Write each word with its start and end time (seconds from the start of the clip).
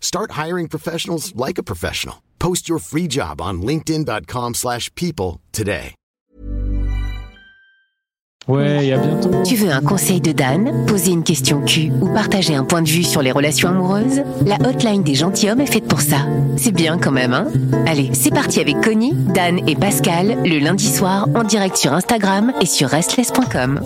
Start 0.00 0.32
hiring 0.32 0.68
professionals 0.68 1.32
like 1.36 1.58
a 1.58 1.62
professional. 1.62 2.16
Post 2.40 2.68
your 2.68 2.80
free 2.80 3.06
job 3.06 3.40
on 3.40 3.62
linkedin.com/people 3.62 4.54
slash 4.54 4.90
people 4.94 5.40
today. 5.52 5.94
Ouais, 8.48 8.86
et 8.86 8.92
à 8.94 8.98
bientôt. 8.98 9.30
Tu 9.44 9.56
veux 9.56 9.70
un 9.70 9.82
conseil 9.82 10.22
de 10.22 10.32
Dan, 10.32 10.86
poser 10.86 11.10
une 11.10 11.22
question 11.22 11.60
Q 11.60 11.92
ou 12.00 12.08
partager 12.14 12.54
un 12.54 12.64
point 12.64 12.80
de 12.80 12.88
vue 12.88 13.04
sur 13.04 13.20
les 13.20 13.30
relations 13.30 13.68
amoureuses? 13.68 14.22
La 14.46 14.56
hotline 14.66 15.02
des 15.02 15.14
gentilshommes 15.14 15.60
est 15.60 15.66
faite 15.66 15.86
pour 15.86 16.00
ça. 16.00 16.26
C'est 16.56 16.72
bien 16.72 16.98
quand 16.98 17.10
même, 17.10 17.34
hein? 17.34 17.48
Allez, 17.86 18.10
c'est 18.14 18.30
parti 18.30 18.60
avec 18.60 18.80
Connie, 18.80 19.12
Dan 19.12 19.60
et 19.68 19.76
Pascal, 19.76 20.42
le 20.44 20.58
lundi 20.60 20.88
soir, 20.88 21.28
en 21.34 21.44
direct 21.44 21.76
sur 21.76 21.92
Instagram 21.92 22.54
et 22.62 22.66
sur 22.66 22.88
restless.com. 22.88 23.80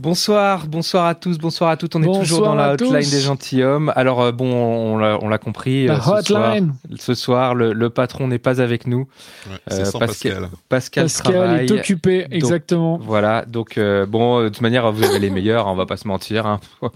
Bonsoir, 0.00 0.66
bonsoir 0.66 1.04
à 1.06 1.14
tous, 1.14 1.36
bonsoir 1.38 1.68
à 1.70 1.76
toutes. 1.76 1.94
On 1.94 2.02
est 2.02 2.20
toujours 2.20 2.42
dans 2.42 2.54
la 2.54 2.72
hotline 2.72 3.00
tous. 3.02 3.10
des 3.10 3.20
gentilshommes. 3.20 3.92
Alors 3.94 4.22
euh, 4.22 4.32
bon, 4.32 4.46
on 4.50 5.28
l'a 5.28 5.36
compris. 5.38 5.86
La 5.86 5.94
euh, 5.96 5.98
ce 6.22 6.22
soir, 6.32 6.48
hotline. 6.52 6.74
ce 6.98 7.14
soir, 7.14 7.54
le, 7.54 7.72
le 7.74 7.90
patron 7.90 8.26
n'est 8.26 8.38
pas 8.38 8.62
avec 8.62 8.86
nous. 8.86 9.06
Ouais, 9.50 9.56
Euh, 9.72 9.84
sans 9.84 9.98
Pascal- 9.98 10.48
Pascal. 10.70 11.04
Pascal, 11.04 11.32
travaille. 11.34 11.66
est 11.66 11.72
occupé, 11.72 12.26
exactement. 12.30 12.98
Voilà, 13.02 13.44
donc 13.44 13.76
euh, 13.76 14.06
bon, 14.06 14.42
de 14.42 14.48
toute 14.48 14.62
manière, 14.62 14.90
vous 14.90 15.04
avez 15.04 15.18
les 15.18 15.28
meilleurs, 15.30 15.66
on 15.66 15.74
va 15.74 15.84
pas 15.84 15.98
se 15.98 16.08
mentir. 16.08 16.46
hein. 16.46 16.60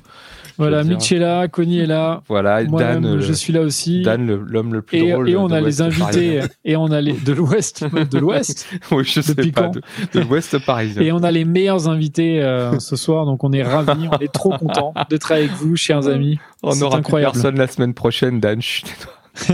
Voilà. 0.56 0.84
Mitch 0.84 1.10
est 1.12 1.18
là, 1.18 1.48
Connie 1.48 1.80
est 1.80 1.86
là. 1.86 2.22
Voilà, 2.28 2.62
Moi-même, 2.64 3.02
Dan, 3.02 3.16
euh, 3.16 3.20
je 3.20 3.32
suis 3.32 3.52
là 3.52 3.60
aussi. 3.62 4.02
Dan, 4.02 4.26
le- 4.26 4.36
l'homme 4.46 4.72
le 4.72 4.82
plus 4.82 4.98
et, 4.98 5.10
drôle. 5.12 5.28
et 5.28 5.36
on 5.36 5.48
de 5.48 5.54
a 5.54 5.60
les 5.60 5.82
invités, 5.82 6.40
et 6.64 6.76
on 6.76 6.86
a 6.92 7.00
les 7.00 7.12
de 7.12 7.32
l'Ouest, 7.32 7.84
de 7.84 8.18
l'Ouest, 8.18 8.68
oui, 8.92 9.04
je 9.04 9.20
sais 9.20 9.34
pas, 9.34 9.68
de, 9.68 9.80
de 10.12 10.20
l'Ouest 10.20 10.58
parisien. 10.64 11.02
et 11.02 11.12
on 11.12 11.22
a 11.22 11.30
les 11.30 11.44
meilleurs 11.44 11.88
invités 11.88 12.42
euh, 12.42 12.78
ce 12.78 12.96
soir, 12.96 13.26
donc 13.26 13.42
on 13.44 13.52
est 13.52 13.62
ravis, 13.62 14.08
on 14.10 14.18
est 14.18 14.32
trop 14.32 14.50
contents 14.56 14.94
d'être 15.10 15.32
avec 15.32 15.50
vous, 15.52 15.76
chers 15.76 16.06
amis. 16.08 16.38
on 16.62 16.74
n'aura 16.76 17.00
personne 17.00 17.56
la 17.58 17.66
semaine 17.66 17.94
prochaine, 17.94 18.40
Dan. 18.40 18.60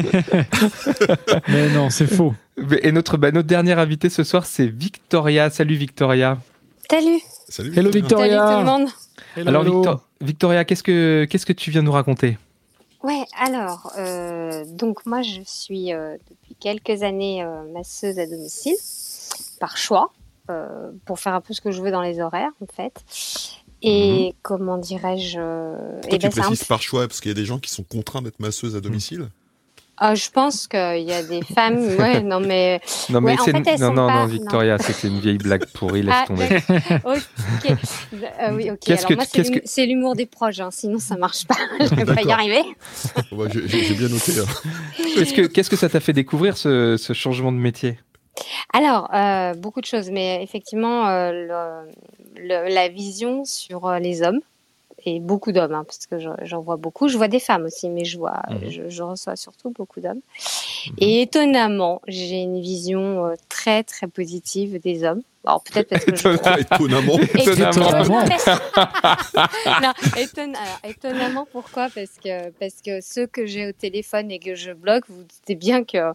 Mais 1.49 1.69
non, 1.75 1.91
c'est 1.91 2.07
faux. 2.07 2.35
Et 2.83 2.93
notre, 2.93 3.17
bah, 3.17 3.31
notre 3.33 3.49
dernière 3.49 3.79
invitée 3.79 4.09
ce 4.11 4.25
soir, 4.25 4.45
c'est 4.45 4.67
Victoria. 4.67 5.49
Salut 5.51 5.77
Victoria. 5.77 6.39
Salut, 6.91 7.21
Salut. 7.49 7.73
Hello 7.77 7.91
Victoria. 7.91 8.27
Victoria. 8.27 8.47
salut 8.47 8.53
tout 8.53 8.67
le 8.67 8.79
monde. 8.79 8.89
Hello, 9.37 9.49
Alors 9.49 9.63
hello. 9.63 9.75
Victor- 9.81 10.01
Victoria, 10.21 10.65
qu'est-ce 10.65 10.83
que 10.83 11.27
qu'est-ce 11.31 11.47
que 11.47 11.53
tu 11.53 11.71
viens 11.71 11.83
nous 11.83 11.93
raconter? 11.93 12.39
Ouais, 13.03 13.25
alors, 13.39 13.93
euh, 13.97 14.65
donc 14.67 15.07
moi 15.07 15.23
je 15.23 15.41
suis 15.47 15.93
euh, 15.93 16.17
depuis 16.31 16.55
quelques 16.57 17.03
années 17.03 17.43
euh, 17.43 17.63
masseuse 17.73 18.19
à 18.19 18.27
domicile, 18.27 18.77
par 19.59 19.79
choix, 19.79 20.13
euh, 20.51 20.91
pour 21.07 21.19
faire 21.19 21.35
un 21.35 21.41
peu 21.41 21.55
ce 21.55 21.61
que 21.63 21.71
je 21.71 21.81
veux 21.81 21.91
dans 21.91 22.03
les 22.03 22.21
horaires 22.21 22.53
en 22.61 22.67
fait. 22.67 23.03
Et 23.83 24.35
comment 24.43 24.77
dirais-je 24.77 25.39
Pourquoi 25.39 26.09
eh 26.11 26.19
tu 26.19 26.19
ben, 26.19 26.29
un 26.29 26.31
précises 26.31 26.65
par 26.65 26.83
choix 26.83 27.09
Parce 27.09 27.21
qu'il 27.21 27.31
y 27.31 27.33
a 27.33 27.35
des 27.35 27.47
gens 27.47 27.59
qui 27.59 27.71
sont 27.71 27.83
contraints 27.83 28.21
d'être 28.21 28.39
masseuses 28.41 28.77
à 28.77 28.81
domicile? 28.83 29.29
Ah, 30.03 30.15
je 30.15 30.31
pense 30.31 30.67
qu'il 30.67 31.03
y 31.03 31.13
a 31.13 31.23
des 31.23 31.43
femmes, 31.43 31.77
ouais, 31.99 32.23
non 32.23 32.41
mais, 32.41 32.81
Non 33.11 33.21
mais 33.21 33.33
Ouais, 33.35 33.41
en 33.41 33.45
c'est 33.45 33.51
fait, 33.53 33.63
elles 33.67 33.81
non 33.81 33.89
sont 33.89 33.93
non 33.95 34.07
pas- 34.07 34.21
non 34.23 34.27
Victoria, 34.27 34.79
c'était 34.79 35.09
une 35.09 35.21
vieille 35.21 35.37
blague 35.37 35.67
pourrie, 35.75 36.03
laisse 36.03 36.15
Ah, 36.17 36.25
tomber. 36.27 36.49
d'accord. 36.49 37.13
ok, 37.17 37.77
Euh, 38.15 38.53
oui, 38.55 38.71
ok. 38.71 38.79
Qu'est-ce 38.81 38.99
Alors 39.01 39.09
que- 39.11 39.15
moi 39.15 39.25
c'est 39.25 39.31
qu'est-ce 39.33 39.51
l'hum- 39.53 39.61
que- 39.61 39.67
c'est 39.69 39.85
l'humour 39.87 40.17
des 40.17 40.25
proches, 40.27 40.59
hein, 40.61 40.71
sinon 40.73 40.99
ça 40.99 41.17
marche 41.17 41.47
pas, 41.47 41.57
je 41.81 41.95
vais 41.95 42.05
pas 42.15 42.23
y 42.23 42.33
arriver. 42.33 42.63
Ouais, 43.33 43.49
j'ai- 43.53 43.95
bien 43.95 44.09
noté. 44.09 44.33
hein. 44.41 44.69
Est-ce 45.19 45.35
que 45.35 45.43
qu'est-ce 45.43 45.69
que 45.71 45.77
ça 45.77 45.89
t'a 45.91 46.01
fait 46.01 46.13
découvrir 46.15 46.57
ce, 46.57 46.97
ce 46.97 47.13
changement 47.13 47.53
de 47.53 47.59
métier? 47.59 47.99
Alors, 48.73 49.11
euh, 49.15 49.53
beaucoup 49.55 49.81
de 49.83 49.87
choses, 49.87 50.11
mais 50.11 50.43
effectivement, 50.43 51.07
euh, 51.09 51.31
le- 51.33 51.91
le- 52.49 52.75
la 52.75 52.89
vision 52.89 53.45
sur 53.45 53.87
euh, 53.87 53.99
les 53.99 54.23
hommes, 54.23 54.41
et 55.07 55.21
beaucoup 55.21 55.53
d'hommes, 55.53 55.75
hein, 55.75 55.85
parce 55.87 56.07
que 56.07 56.19
je- 56.19 56.29
j'en 56.43 56.61
vois 56.61 56.77
beaucoup. 56.77 57.09
Je 57.09 57.17
vois 57.17 57.29
des 57.29 57.41
femmes 57.41 57.65
aussi, 57.65 57.89
mais 57.89 58.05
je, 58.05 58.19
vois, 58.19 58.43
Mhm. 58.51 58.71
je, 58.71 58.89
je 58.89 59.03
reçois 59.03 59.37
surtout 59.37 59.71
beaucoup 59.71 60.01
d'hommes. 60.01 60.21
Et 60.99 61.23
étonnamment, 61.23 62.01
j'ai 62.07 62.41
une 62.43 62.61
vision 62.61 63.27
euh, 63.27 63.35
très, 63.49 63.83
très 63.83 64.07
positive 64.07 64.81
des 64.81 65.05
hommes. 65.05 65.23
Alors, 65.47 65.63
peut-être 65.63 65.89
parce 65.89 66.05
que 66.05 66.15
je... 66.17 66.29
Étonnamment. 67.39 67.89
Étonnamment. 67.89 68.25
non, 69.83 69.93
étonne- 70.17 70.55
alors, 70.57 70.79
étonnamment, 70.85 71.47
pourquoi? 71.51 71.89
Parce 71.95 72.19
que, 72.23 72.51
parce 72.51 72.83
que 72.85 73.01
ceux 73.01 73.27
que 73.27 73.47
j'ai 73.47 73.67
au 73.69 73.73
téléphone 73.73 74.31
et 74.31 74.39
que 74.39 74.55
je 74.55 74.73
bloque, 74.73 75.05
vous 75.09 75.23
doutez 75.23 75.55
bien 75.55 75.85
que 75.85 76.13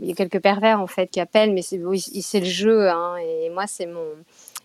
il 0.00 0.08
y 0.08 0.12
a 0.12 0.14
quelques 0.14 0.40
pervers 0.40 0.80
en 0.80 0.86
fait 0.86 1.06
qui 1.08 1.20
appellent, 1.20 1.52
mais 1.52 1.62
c'est 1.62 1.80
c'est 2.22 2.40
le 2.40 2.46
jeu. 2.46 2.88
Hein, 2.90 3.16
et 3.18 3.50
moi, 3.50 3.64
c'est 3.66 3.86
mon, 3.86 4.02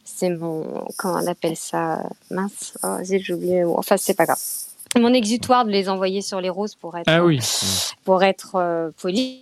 c'est 0.06 0.30
mon, 0.30 0.86
comment 0.98 1.16
on 1.22 1.28
appelle 1.28 1.58
ça 1.58 2.04
Mince, 2.32 2.78
oh, 2.84 2.98
j'ai 3.04 3.34
oublié. 3.34 3.64
Enfin, 3.66 3.98
c'est 3.98 4.14
pas 4.14 4.26
grave. 4.26 4.40
Mon 4.98 5.14
exutoire 5.14 5.66
de 5.66 5.72
les 5.72 5.90
envoyer 5.90 6.22
sur 6.22 6.40
les 6.40 6.50
roses 6.50 6.76
pour 6.76 6.96
être, 6.98 7.04
Ah 7.08 7.22
oui. 7.26 7.40
pour 8.06 8.24
être 8.24 8.56
euh, 8.56 8.92
poli. 9.02 9.42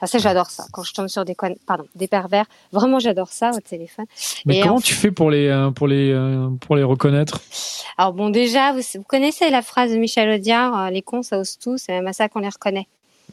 Ah, 0.00 0.08
ça, 0.08 0.18
j'adore 0.18 0.50
ça. 0.50 0.64
Quand 0.72 0.82
je 0.82 0.92
tombe 0.92 1.06
sur 1.06 1.24
des, 1.24 1.36
con- 1.36 1.54
pardon, 1.68 1.84
des 1.94 2.08
pervers, 2.08 2.46
vraiment, 2.72 2.98
j'adore 2.98 3.28
ça 3.28 3.52
au 3.54 3.60
téléphone. 3.60 4.06
Mais 4.44 4.56
Et 4.58 4.62
comment 4.62 4.76
en 4.76 4.80
tu 4.80 4.94
fais 4.94 5.12
pour 5.12 5.30
les 5.30 5.46
euh, 5.46 5.70
pour 5.70 5.86
les 5.86 6.10
euh, 6.10 6.48
pour 6.60 6.74
les 6.74 6.82
reconnaître? 6.82 7.40
Alors 7.96 8.12
bon, 8.12 8.30
déjà, 8.30 8.72
vous, 8.72 8.80
vous 8.96 9.04
connaissez 9.04 9.50
la 9.50 9.62
phrase 9.62 9.92
de 9.92 9.98
Michel 9.98 10.28
Audiard, 10.30 10.76
euh, 10.86 10.90
les 10.90 11.02
cons, 11.02 11.22
ça 11.22 11.38
ose 11.38 11.58
tout, 11.58 11.78
c'est 11.78 11.92
même 11.92 12.08
à 12.08 12.12
ça 12.12 12.28
qu'on 12.28 12.40
les 12.40 12.48
reconnaît. 12.48 12.88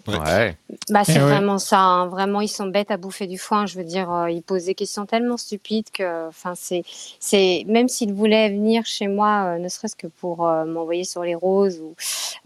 Ouais. 0.07 0.55
Bah, 0.89 1.03
c'est 1.03 1.13
Eh 1.15 1.19
ouais. 1.19 1.21
vraiment 1.21 1.57
ça, 1.57 1.79
hein. 1.79 2.07
vraiment, 2.07 2.41
ils 2.41 2.47
sont 2.47 2.65
bêtes 2.67 2.91
à 2.91 2.97
bouffer 2.97 3.27
du 3.27 3.37
foin, 3.37 3.65
je 3.65 3.75
veux 3.77 3.83
dire, 3.83 4.11
euh, 4.11 4.29
ils 4.31 4.41
posent 4.41 4.65
des 4.65 4.75
questions 4.75 5.05
tellement 5.05 5.37
stupides 5.37 5.89
que, 5.91 6.27
enfin, 6.27 6.53
c'est, 6.55 6.83
c'est, 7.19 7.63
même 7.67 7.87
s'ils 7.87 8.13
voulaient 8.13 8.49
venir 8.49 8.85
chez 8.85 9.07
moi, 9.07 9.55
euh, 9.55 9.57
ne 9.59 9.67
serait-ce 9.69 9.95
que 9.95 10.07
pour 10.07 10.47
euh, 10.47 10.65
m'envoyer 10.65 11.03
sur 11.03 11.23
les 11.23 11.35
roses 11.35 11.79
ou 11.79 11.95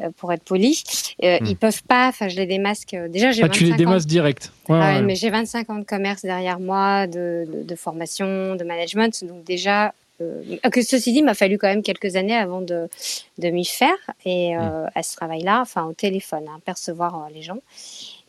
euh, 0.01 0.09
pour 0.17 0.33
être 0.33 0.43
poli, 0.43 0.83
euh, 1.23 1.37
Hmm. 1.39 1.45
ils 1.45 1.57
peuvent 1.57 1.83
pas, 1.83 2.07
enfin, 2.09 2.27
je 2.27 2.35
les 2.35 2.45
démasque, 2.45 2.95
déjà, 3.09 3.31
j'ai 3.31 3.43
Ah, 3.43 3.49
tu 3.49 3.63
les 3.63 3.69
25 3.71 3.73
ans. 3.73 3.77
démasses 3.89 4.05
direct. 4.07 4.51
Ouais, 4.69 4.77
Ah 4.81 4.87
ouais, 4.89 4.95
ouais. 4.95 5.01
mais 5.03 5.15
j'ai 5.15 5.29
25 5.29 5.69
ans 5.69 5.75
de 5.79 5.83
commerce 5.85 6.21
derrière 6.23 6.59
moi, 6.59 7.07
de, 7.07 7.45
de, 7.51 7.63
de 7.63 7.75
formation, 7.75 8.55
de 8.55 8.63
management. 8.63 9.23
Donc 9.23 9.43
déjà, 9.43 9.93
que 10.19 10.81
ceci 10.81 11.11
dit, 11.11 11.19
il 11.19 11.25
m'a 11.25 11.33
fallu 11.33 11.57
quand 11.57 11.67
même 11.67 11.83
quelques 11.83 12.15
années 12.15 12.35
avant 12.35 12.61
de, 12.61 12.87
de 13.39 13.49
m'y 13.49 13.65
faire 13.65 13.97
et 14.25 14.55
euh, 14.57 14.87
à 14.95 15.03
ce 15.03 15.15
travail-là, 15.15 15.59
enfin 15.61 15.83
au 15.85 15.93
téléphone, 15.93 16.45
hein, 16.49 16.59
percevoir 16.65 17.15
euh, 17.25 17.27
les 17.33 17.41
gens. 17.41 17.57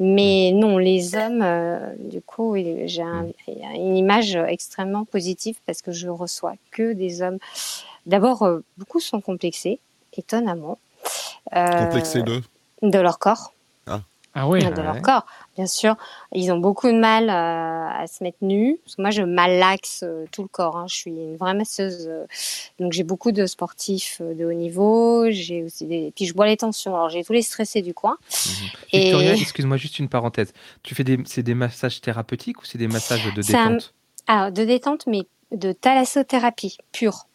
Mais 0.01 0.51
non, 0.53 0.79
les 0.79 1.15
hommes, 1.15 1.41
euh, 1.43 1.79
du 1.99 2.21
coup, 2.21 2.57
j'ai 2.57 3.03
un- 3.03 3.29
une 3.75 3.97
image 3.97 4.35
extrêmement 4.37 5.05
positive 5.05 5.57
parce 5.67 5.83
que 5.83 5.93
je 5.93 6.09
reçois 6.09 6.55
que 6.73 6.93
des 6.93 7.23
hommes. 7.23 7.39
D'abord, 8.07 8.43
euh, 8.43 8.61
beaucoup 8.77 9.01
sont 9.01 9.21
complexés, 9.21 9.79
étonnamment. 10.17 10.79
Euh, 11.57 11.85
Complexé 11.87 12.23
de. 12.23 12.43
de 12.83 12.99
leur 12.99 13.19
corps 13.19 13.54
Ah 14.35 14.49
oui. 14.49 14.65
de 14.65 14.83
leur 14.83 15.01
corps. 15.01 15.27
Bien 15.57 15.67
sûr, 15.67 15.97
ils 16.33 16.51
ont 16.51 16.59
beaucoup 16.59 16.89
de 16.89 16.99
mal 16.99 17.31
euh, 17.31 18.03
à 18.03 18.07
se 18.09 18.25
mettre 18.25 18.39
nus. 18.43 18.79
Parce 18.85 18.97
que 18.97 19.03
moi, 19.03 19.11
je 19.13 19.23
malaxe 19.23 20.01
euh, 20.03 20.25
tout 20.33 20.43
le 20.43 20.49
corps. 20.49 20.77
hein. 20.77 20.87
Je 20.89 20.95
suis 20.97 21.11
une 21.13 21.37
vraie 21.37 21.55
masseuse. 21.55 22.07
euh, 22.09 22.27
donc, 22.81 22.93
j'ai 22.93 23.05
beaucoup 23.05 23.31
de 23.31 23.47
sportifs 23.47 24.21
de 24.21 24.45
haut 24.45 24.53
niveau. 24.53 25.31
J'ai 25.31 25.63
aussi 25.63 25.87
des... 25.87 26.13
Puis, 26.17 26.27
je 26.27 26.35
bois 26.35 26.47
les 26.47 26.57
tensions. 26.57 26.95
Alors, 26.97 27.09
j'ai 27.11 27.23
tous 27.23 27.33
les 27.33 27.43
stressés 27.43 27.83
du 27.83 27.95
coin. 27.95 28.19
Et- 28.93 29.01
Victoria, 29.05 29.33
excuse-moi 29.35 29.77
juste 29.77 29.99
une 29.99 30.09
parenthèse. 30.09 30.53
Tu 30.83 30.95
fais 30.95 31.05
des 31.05 31.19
c'est 31.27 31.43
des 31.43 31.55
massages 31.55 32.01
thérapeutiques 32.01 32.61
ou 32.61 32.65
c'est 32.65 32.79
des 32.79 32.89
massages 32.89 33.23
de 33.35 33.43
C'est 33.43 33.57
un- 33.57 33.71
détente? 33.71 33.95
Alors, 34.27 34.51
de 34.53 34.65
détente, 34.65 35.07
mais 35.07 35.23
de 35.53 35.73
thalassothérapie 35.73 36.79
pure. 36.93 37.27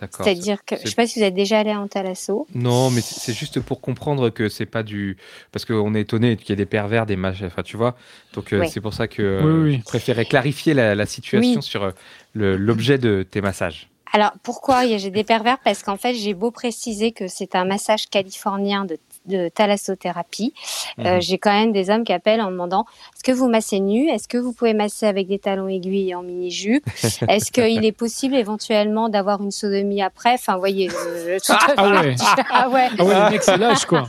D'accord. 0.00 0.24
C'est-à-dire 0.26 0.64
que, 0.64 0.74
je 0.76 0.80
c'est- 0.82 0.88
sais 0.88 0.94
pas 0.96 1.06
si 1.06 1.20
vous 1.20 1.24
êtes 1.24 1.34
déjà 1.34 1.60
allé 1.60 1.72
en 1.72 1.86
Thalasso. 1.86 2.46
Non, 2.54 2.90
mais 2.90 3.00
c'est 3.00 3.32
juste 3.32 3.60
pour 3.60 3.80
comprendre 3.80 4.28
que 4.30 4.48
c'est 4.48 4.66
pas 4.66 4.82
du. 4.82 5.16
Parce 5.52 5.64
qu'on 5.64 5.94
est 5.94 6.00
étonné 6.00 6.36
qu'il 6.36 6.50
y 6.50 6.52
ait 6.52 6.56
des 6.56 6.66
pervers, 6.66 7.06
des 7.06 7.14
machins. 7.16 7.46
Enfin, 7.46 7.62
tu 7.62 7.76
vois. 7.76 7.96
Donc, 8.32 8.52
euh, 8.52 8.60
Oui. 8.62 8.68
c'est 8.68 8.80
pour 8.80 8.92
ça 8.92 9.06
que 9.06 9.22
euh, 9.22 9.42
Oui, 9.44 9.70
oui. 9.70 9.76
je 9.78 9.84
préférais 9.84 10.24
clarifier 10.24 10.74
la, 10.74 10.94
la 10.96 11.06
situation 11.06 11.56
Oui. 11.60 11.62
sur 11.62 11.84
euh, 11.84 11.92
l'objet 12.34 12.98
de 12.98 13.22
tes 13.28 13.40
massages. 13.40 13.88
Alors, 14.12 14.32
pourquoi 14.42 14.84
il 14.84 14.90
y 14.90 14.94
a- 14.94 14.98
j'ai 14.98 15.10
des 15.10 15.24
pervers? 15.24 15.58
Parce 15.64 15.82
qu'en 15.84 15.96
fait, 15.96 16.14
j'ai 16.14 16.34
beau 16.34 16.50
préciser 16.50 17.12
que 17.12 17.28
c'est 17.28 17.54
un 17.54 17.64
massage 17.64 18.06
californien 18.08 18.84
de, 18.84 18.96
de 19.26 19.48
thalassothérapie. 19.48 20.52
euh, 21.00 21.14
Mhm. 21.16 21.22
j'ai 21.22 21.38
quand 21.38 21.52
même 21.52 21.72
des 21.72 21.90
hommes 21.90 22.04
qui 22.04 22.12
appellent 22.12 22.40
en 22.40 22.50
demandant 22.50 22.84
est-ce 23.14 23.24
que 23.24 23.32
vous 23.32 23.48
massez 23.48 23.80
nu? 23.80 24.08
Est-ce 24.08 24.28
que 24.28 24.38
vous 24.38 24.52
pouvez 24.52 24.74
masser 24.74 25.06
avec 25.06 25.26
des 25.26 25.38
talons 25.38 25.66
aiguilles 25.68 26.10
et 26.10 26.14
en 26.14 26.22
mini-jupe? 26.22 26.84
Est-ce 27.28 27.50
qu'il 27.50 27.84
est 27.84 27.92
possible 27.92 28.34
éventuellement 28.36 29.08
d'avoir 29.08 29.40
une 29.42 29.50
sodomie 29.50 30.02
après? 30.02 30.34
Enfin, 30.34 30.54
vous 30.54 30.60
voyez. 30.60 30.88
je- 30.88 30.94
je- 30.94 31.44
tout 31.44 31.52
à 31.52 31.58
Ah 31.76 32.02
fait. 32.02 32.08
ouais. 32.08 32.14
Ah 32.50 32.68
ouais. 32.68 32.88
Ah 32.98 33.04
ouais, 33.04 33.14
le 33.24 33.30
mec, 33.30 33.42
c'est 33.42 33.56
lâche, 33.56 33.84
quoi. 33.86 34.08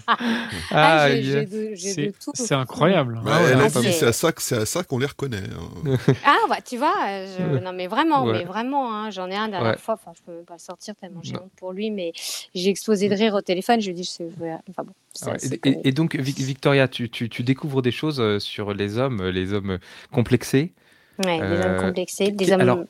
Ah, 0.71 1.09
j'ai- 1.09 1.17
il 1.19 1.25
y 1.25 1.31
j'ai 1.31 1.37
a- 1.39 1.45
de, 1.45 1.69
j'ai 1.75 1.89
C'est 1.93 2.05
de 2.07 2.13
tout. 2.23 2.31
c'est 2.33 2.53
incroyable. 2.55 3.19
Bah, 3.23 3.31
Ah 3.39 3.43
ouais, 3.43 3.69
c'est- 3.69 4.05
à 4.05 4.13
ça 4.13 4.31
que 4.31 4.41
c'est 4.41 4.57
à 4.57 4.65
ça 4.65 4.83
qu'on 4.83 4.97
les 4.99 5.05
reconnaît. 5.07 5.37
hein. 5.37 5.97
Ah, 6.25 6.37
bah, 6.49 6.57
tu 6.63 6.77
vois, 6.77 6.93
euh, 7.07 7.27
je- 7.37 7.59
non, 7.63 7.71
mais 7.73 7.87
vraiment, 7.87 8.23
Ouais. 8.23 8.33
mais 8.39 8.43
vraiment, 8.43 8.93
hein, 8.93 9.09
j'en 9.11 9.29
ai 9.29 9.35
un 9.35 9.47
dernière 9.47 9.71
Ouais. 9.71 9.77
fois, 9.77 9.95
enfin, 9.95 10.11
je 10.15 10.21
peux 10.23 10.31
même 10.35 10.45
pas 10.45 10.53
le 10.55 10.59
sortir 10.59 10.93
tellement 10.95 11.21
j'ai 11.23 11.35
honte 11.35 11.51
pour 11.57 11.71
lui, 11.71 11.89
mais 11.91 12.11
j'ai 12.53 12.69
explosé 12.69 13.09
de 13.09 13.15
rire 13.15 13.33
au 13.33 13.41
téléphone, 13.41 13.79
je 13.81 13.85
lui 13.87 13.91
ai 13.91 13.95
dit, 13.95 14.03
je 14.03 14.09
sais, 14.11 14.27
enfin 14.69 14.83
bon, 14.83 14.93
Ah 14.93 15.04
ouais. 15.27 15.37
Et, 15.83 15.91
donc, 15.91 16.15
Vic- 16.15 16.39
Victoria, 16.39 16.87
tu, 16.87 17.09
tu- 17.09 17.29
tu 17.29 17.43
découvres 17.43 17.81
des 17.81 17.91
choses 17.91 18.19
euh, 18.19 18.39
sur 18.39 18.73
les 18.73 18.97
hommes, 18.97 19.21
euh, 19.21 19.31
les 19.31 19.53
hommes 19.53 19.79
complexés. 20.11 20.73
Ouais, 21.19 21.37
des 21.37 21.43
euh, 21.43 21.77
hommes 21.79 21.87
complexés, 21.87 22.31
des 22.31 22.51
hommes. 22.51 22.61
alors, 22.61 22.83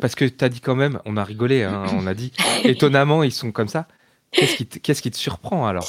Parce 0.00 0.14
que 0.14 0.24
tu 0.24 0.44
as 0.44 0.48
dit 0.48 0.60
quand 0.60 0.74
même, 0.76 1.00
on 1.04 1.16
a 1.16 1.24
rigolé, 1.24 1.62
hein, 1.62 1.82
on 1.94 2.06
a 2.06 2.14
dit, 2.14 2.32
étonnamment, 2.64 3.22
ils 3.22 3.32
sont 3.32 3.52
comme 3.52 3.68
ça. 3.68 3.86
Qu'est-ce 4.32 4.56
qui, 4.56 4.66
te- 4.66 4.78
qu'est-ce 4.78 5.02
qui 5.02 5.10
te 5.10 5.16
surprend 5.16 5.66
alors? 5.66 5.88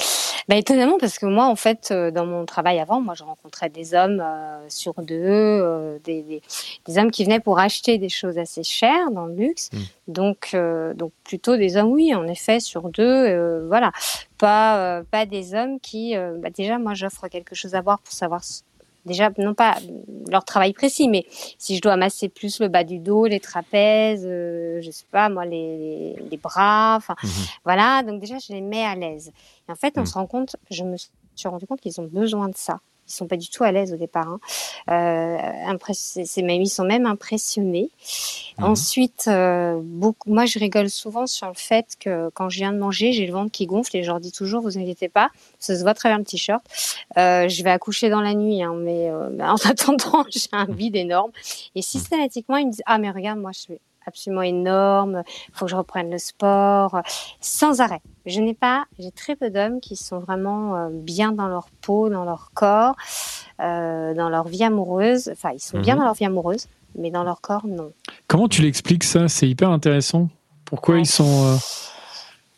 Bah, 0.50 0.56
étonnamment, 0.56 0.98
parce 0.98 1.20
que 1.20 1.26
moi, 1.26 1.46
en 1.46 1.54
fait, 1.54 1.90
euh, 1.92 2.10
dans 2.10 2.26
mon 2.26 2.44
travail 2.44 2.80
avant, 2.80 3.00
moi, 3.00 3.14
je 3.14 3.22
rencontrais 3.22 3.68
des 3.68 3.94
hommes 3.94 4.20
euh, 4.20 4.58
sur 4.68 4.94
deux, 4.94 5.14
euh, 5.14 6.00
des, 6.02 6.22
des, 6.22 6.42
des 6.86 6.98
hommes 6.98 7.12
qui 7.12 7.22
venaient 7.22 7.38
pour 7.38 7.60
acheter 7.60 7.98
des 7.98 8.08
choses 8.08 8.36
assez 8.36 8.64
chères 8.64 9.12
dans 9.12 9.26
le 9.26 9.34
luxe. 9.36 9.70
Mm. 9.72 9.78
Donc, 10.08 10.50
euh, 10.54 10.92
donc 10.92 11.12
plutôt 11.22 11.56
des 11.56 11.76
hommes, 11.76 11.92
oui, 11.92 12.12
en 12.16 12.26
effet, 12.26 12.58
sur 12.58 12.88
deux, 12.88 13.04
euh, 13.04 13.64
voilà. 13.68 13.92
Pas, 14.38 14.78
euh, 14.78 15.04
pas 15.08 15.24
des 15.24 15.54
hommes 15.54 15.78
qui, 15.78 16.16
euh, 16.16 16.36
bah, 16.36 16.50
déjà, 16.50 16.80
moi, 16.80 16.94
j'offre 16.94 17.28
quelque 17.28 17.54
chose 17.54 17.76
à 17.76 17.82
boire 17.82 18.00
pour 18.00 18.12
savoir. 18.12 18.42
Déjà, 19.06 19.30
non 19.38 19.54
pas 19.54 19.78
leur 20.30 20.44
travail 20.44 20.72
précis, 20.74 21.08
mais 21.08 21.24
si 21.58 21.76
je 21.76 21.80
dois 21.80 21.96
masser 21.96 22.28
plus 22.28 22.60
le 22.60 22.68
bas 22.68 22.84
du 22.84 22.98
dos, 22.98 23.26
les 23.26 23.40
trapèzes, 23.40 24.26
euh, 24.26 24.80
je 24.82 24.90
sais 24.90 25.06
pas, 25.10 25.28
moi, 25.30 25.46
les, 25.46 26.14
les, 26.30 26.36
bras, 26.36 26.96
enfin, 26.96 27.14
Mhm. 27.22 27.30
voilà. 27.64 28.02
Donc, 28.02 28.20
déjà, 28.20 28.36
je 28.38 28.52
les 28.52 28.60
mets 28.60 28.84
à 28.84 28.94
l'aise. 28.94 29.32
Et 29.68 29.72
en 29.72 29.76
fait, 29.76 29.94
on 29.96 30.02
Mm. 30.02 30.06
se 30.06 30.14
rend 30.14 30.26
compte, 30.26 30.56
je 30.70 30.84
me 30.84 30.96
suis 30.98 31.48
rendu 31.48 31.66
compte 31.66 31.80
qu'ils 31.80 31.98
ont 32.00 32.04
besoin 32.06 32.48
de 32.48 32.56
ça. 32.56 32.80
Ils 33.10 33.12
sont 33.12 33.26
pas 33.26 33.36
du 33.36 33.48
tout 33.50 33.64
à 33.64 33.72
l'aise 33.72 33.92
au 33.92 33.96
départ. 33.96 34.28
Hein. 34.28 34.40
Euh, 34.90 35.76
c'est- 35.92 36.42
même, 36.42 36.62
ils 36.62 36.68
sont 36.70 36.84
même 36.84 37.06
impressionnés. 37.06 37.90
Mhm. 38.58 38.64
Ensuite, 38.64 39.24
euh, 39.28 39.80
beaucoup, 39.82 40.30
moi, 40.30 40.46
je 40.46 40.58
rigole 40.58 40.88
souvent 40.88 41.26
sur 41.26 41.48
le 41.48 41.54
fait 41.54 41.96
que 41.98 42.30
quand 42.34 42.48
je 42.48 42.58
viens 42.58 42.72
de 42.72 42.78
manger, 42.78 43.12
j'ai 43.12 43.26
le 43.26 43.32
ventre 43.32 43.50
qui 43.50 43.66
gonfle 43.66 43.96
et 43.96 44.02
je 44.02 44.08
leur 44.08 44.20
dis 44.20 44.32
toujours, 44.32 44.62
vous 44.62 44.78
inquiétez 44.78 45.08
pas, 45.08 45.30
ça 45.58 45.74
se 45.76 45.82
voit 45.82 45.90
à 45.90 45.94
travers 45.94 46.18
le 46.18 46.24
t-shirt. 46.24 46.64
Euh, 47.18 47.48
je 47.48 47.62
vais 47.64 47.70
accoucher 47.70 48.08
dans 48.10 48.20
la 48.20 48.34
nuit, 48.34 48.62
hein, 48.62 48.74
mais, 48.76 49.10
en 49.40 49.56
attendant, 49.68 50.24
j'ai 50.30 50.40
un 50.52 50.66
vide 50.66 50.96
énorme. 50.96 51.32
Et 51.74 51.82
systématiquement, 51.82 52.56
ils 52.56 52.66
me 52.66 52.70
disent, 52.72 52.82
ah 52.86 52.98
mais 52.98 53.10
regarde, 53.10 53.38
moi, 53.40 53.50
je 53.52 53.60
suis 53.60 53.80
absolument 54.10 54.42
énorme, 54.42 55.22
faut 55.52 55.64
que 55.64 55.70
je 55.70 55.76
reprenne 55.76 56.10
le 56.10 56.18
sport, 56.18 57.00
sans 57.40 57.80
arrêt. 57.80 58.00
Je 58.26 58.40
n'ai 58.40 58.54
pas, 58.54 58.84
j'ai 58.98 59.10
très 59.10 59.34
peu 59.34 59.48
d'hommes 59.50 59.80
qui 59.80 59.96
sont 59.96 60.18
vraiment 60.18 60.76
euh, 60.76 60.88
bien 60.92 61.32
dans 61.32 61.48
leur 61.48 61.68
peau, 61.80 62.08
dans 62.10 62.24
leur 62.24 62.50
corps, 62.54 62.94
euh, 63.60 64.14
dans 64.14 64.28
leur 64.28 64.46
vie 64.48 64.62
amoureuse. 64.64 65.30
Enfin, 65.32 65.50
ils 65.54 65.60
sont 65.60 65.80
bien 65.80 65.94
Mhm. 65.94 66.00
dans 66.00 66.04
leur 66.06 66.14
vie 66.14 66.26
amoureuse, 66.26 66.68
mais 66.96 67.10
dans 67.10 67.24
leur 67.24 67.40
corps, 67.40 67.66
non. 67.66 67.92
Comment 68.26 68.48
tu 68.48 68.62
l'expliques 68.62 69.04
ça? 69.04 69.28
C'est 69.28 69.48
hyper 69.48 69.70
intéressant. 69.70 70.28
Pourquoi 70.66 70.94
Ouais. 70.96 71.00
ils 71.02 71.06
sont, 71.06 71.46
euh, 71.46 71.56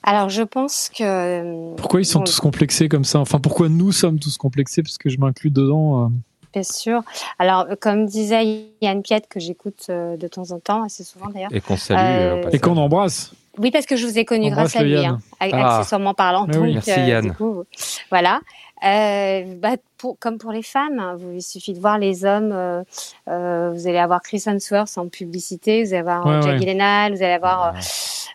Alors, 0.02 0.28
je 0.31 0.43
pense 0.43 0.88
que. 0.88 1.75
pourquoi 1.76 2.00
ils 2.00 2.04
sont 2.04 2.19
bon, 2.19 2.25
tous 2.25 2.40
complexés 2.40 2.88
comme 2.88 3.04
ça? 3.04 3.20
Enfin, 3.20 3.38
pourquoi 3.38 3.69
nous 3.69 3.93
sommes 3.93 4.19
tous 4.19 4.37
complexés? 4.37 4.82
Parce 4.82 4.99
que 4.99 5.08
je 5.08 5.19
m'inclus 5.19 5.50
dedans. 5.50 6.04
euh. 6.06 6.08
Bien 6.52 6.62
sûr. 6.62 7.02
Alors, 7.38 7.66
euh, 7.70 7.76
comme 7.81 8.06
disait 8.06 8.66
Yann 8.82 9.02
Piette, 9.02 9.26
que 9.28 9.40
j'écoute 9.40 9.87
euh, 9.88 10.16
de 10.16 10.28
temps 10.28 10.50
en 10.50 10.58
temps, 10.58 10.82
assez 10.84 11.04
souvent 11.04 11.28
d'ailleurs. 11.28 11.50
Et 11.52 11.60
qu'on 11.60 11.76
salue. 11.76 11.99
Euh, 11.99 12.44
au 12.46 12.50
Et 12.50 12.58
qu'on 12.58 12.76
embrasse. 12.76 13.32
Oui, 13.58 13.70
parce 13.70 13.87
que 13.87 13.96
je 13.96 14.06
vous 14.06 14.19
ai 14.19 14.25
connu 14.25 14.50
grâce 14.50 14.76
à 14.76 14.82
lui, 14.82 14.96
hein, 15.04 15.19
Ah. 15.40 15.78
accessoirement 15.78 16.14
parlant. 16.14 16.46
Oui. 16.49 16.54
Donc, 16.75 16.87
Merci, 16.87 17.00
Yann. 17.06 17.25
du 17.25 17.32
coup, 17.32 17.64
voilà. 18.10 18.40
Euh, 18.84 19.54
bah, 19.58 19.76
pour, 20.02 20.19
comme 20.19 20.37
pour 20.37 20.50
les 20.50 20.62
femmes, 20.64 20.99
hein, 20.99 21.14
vous, 21.16 21.31
il 21.31 21.43
suffit 21.43 21.75
de 21.75 21.78
voir 21.81 21.96
les 21.96 22.25
hommes. 22.25 22.50
euh, 22.52 22.82
euh, 23.28 23.70
vous 23.72 23.87
allez 23.87 23.99
avoir 23.99 24.20
Chris 24.20 24.43
Hemsworth 24.44 24.99
en 24.99 25.06
publicité, 25.06 25.84
vous 25.84 25.90
allez 25.94 26.00
avoir 26.00 26.26
Ouais, 26.26 26.32
euh, 26.32 26.43
Jack 26.43 26.52
ouais. 26.54 26.58
Gyllenhaal, 26.58 27.14
vous 27.14 27.22
allez 27.22 27.32
avoir 27.34 27.72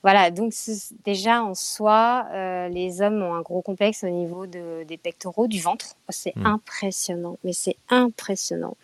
voilà, 0.04 0.30
donc 0.32 0.54
déjà 1.04 1.42
en 1.44 1.56
soi, 1.56 2.26
les 2.70 3.02
hommes 3.02 3.22
ont 3.22 3.34
un 3.34 3.42
gros 3.42 3.62
complexe 3.62 4.04
au 4.04 4.10
niveau 4.10 4.46
de, 4.46 4.84
des 4.88 4.96
pectoraux, 4.98 5.48
du 5.48 5.60
ventre. 5.60 5.96
C'est 6.10 6.36
Mm. 6.38 6.46
impressionnant, 6.46 7.38
mais 7.44 7.52
c'est 7.52 7.76
impressionnant. 7.90 8.78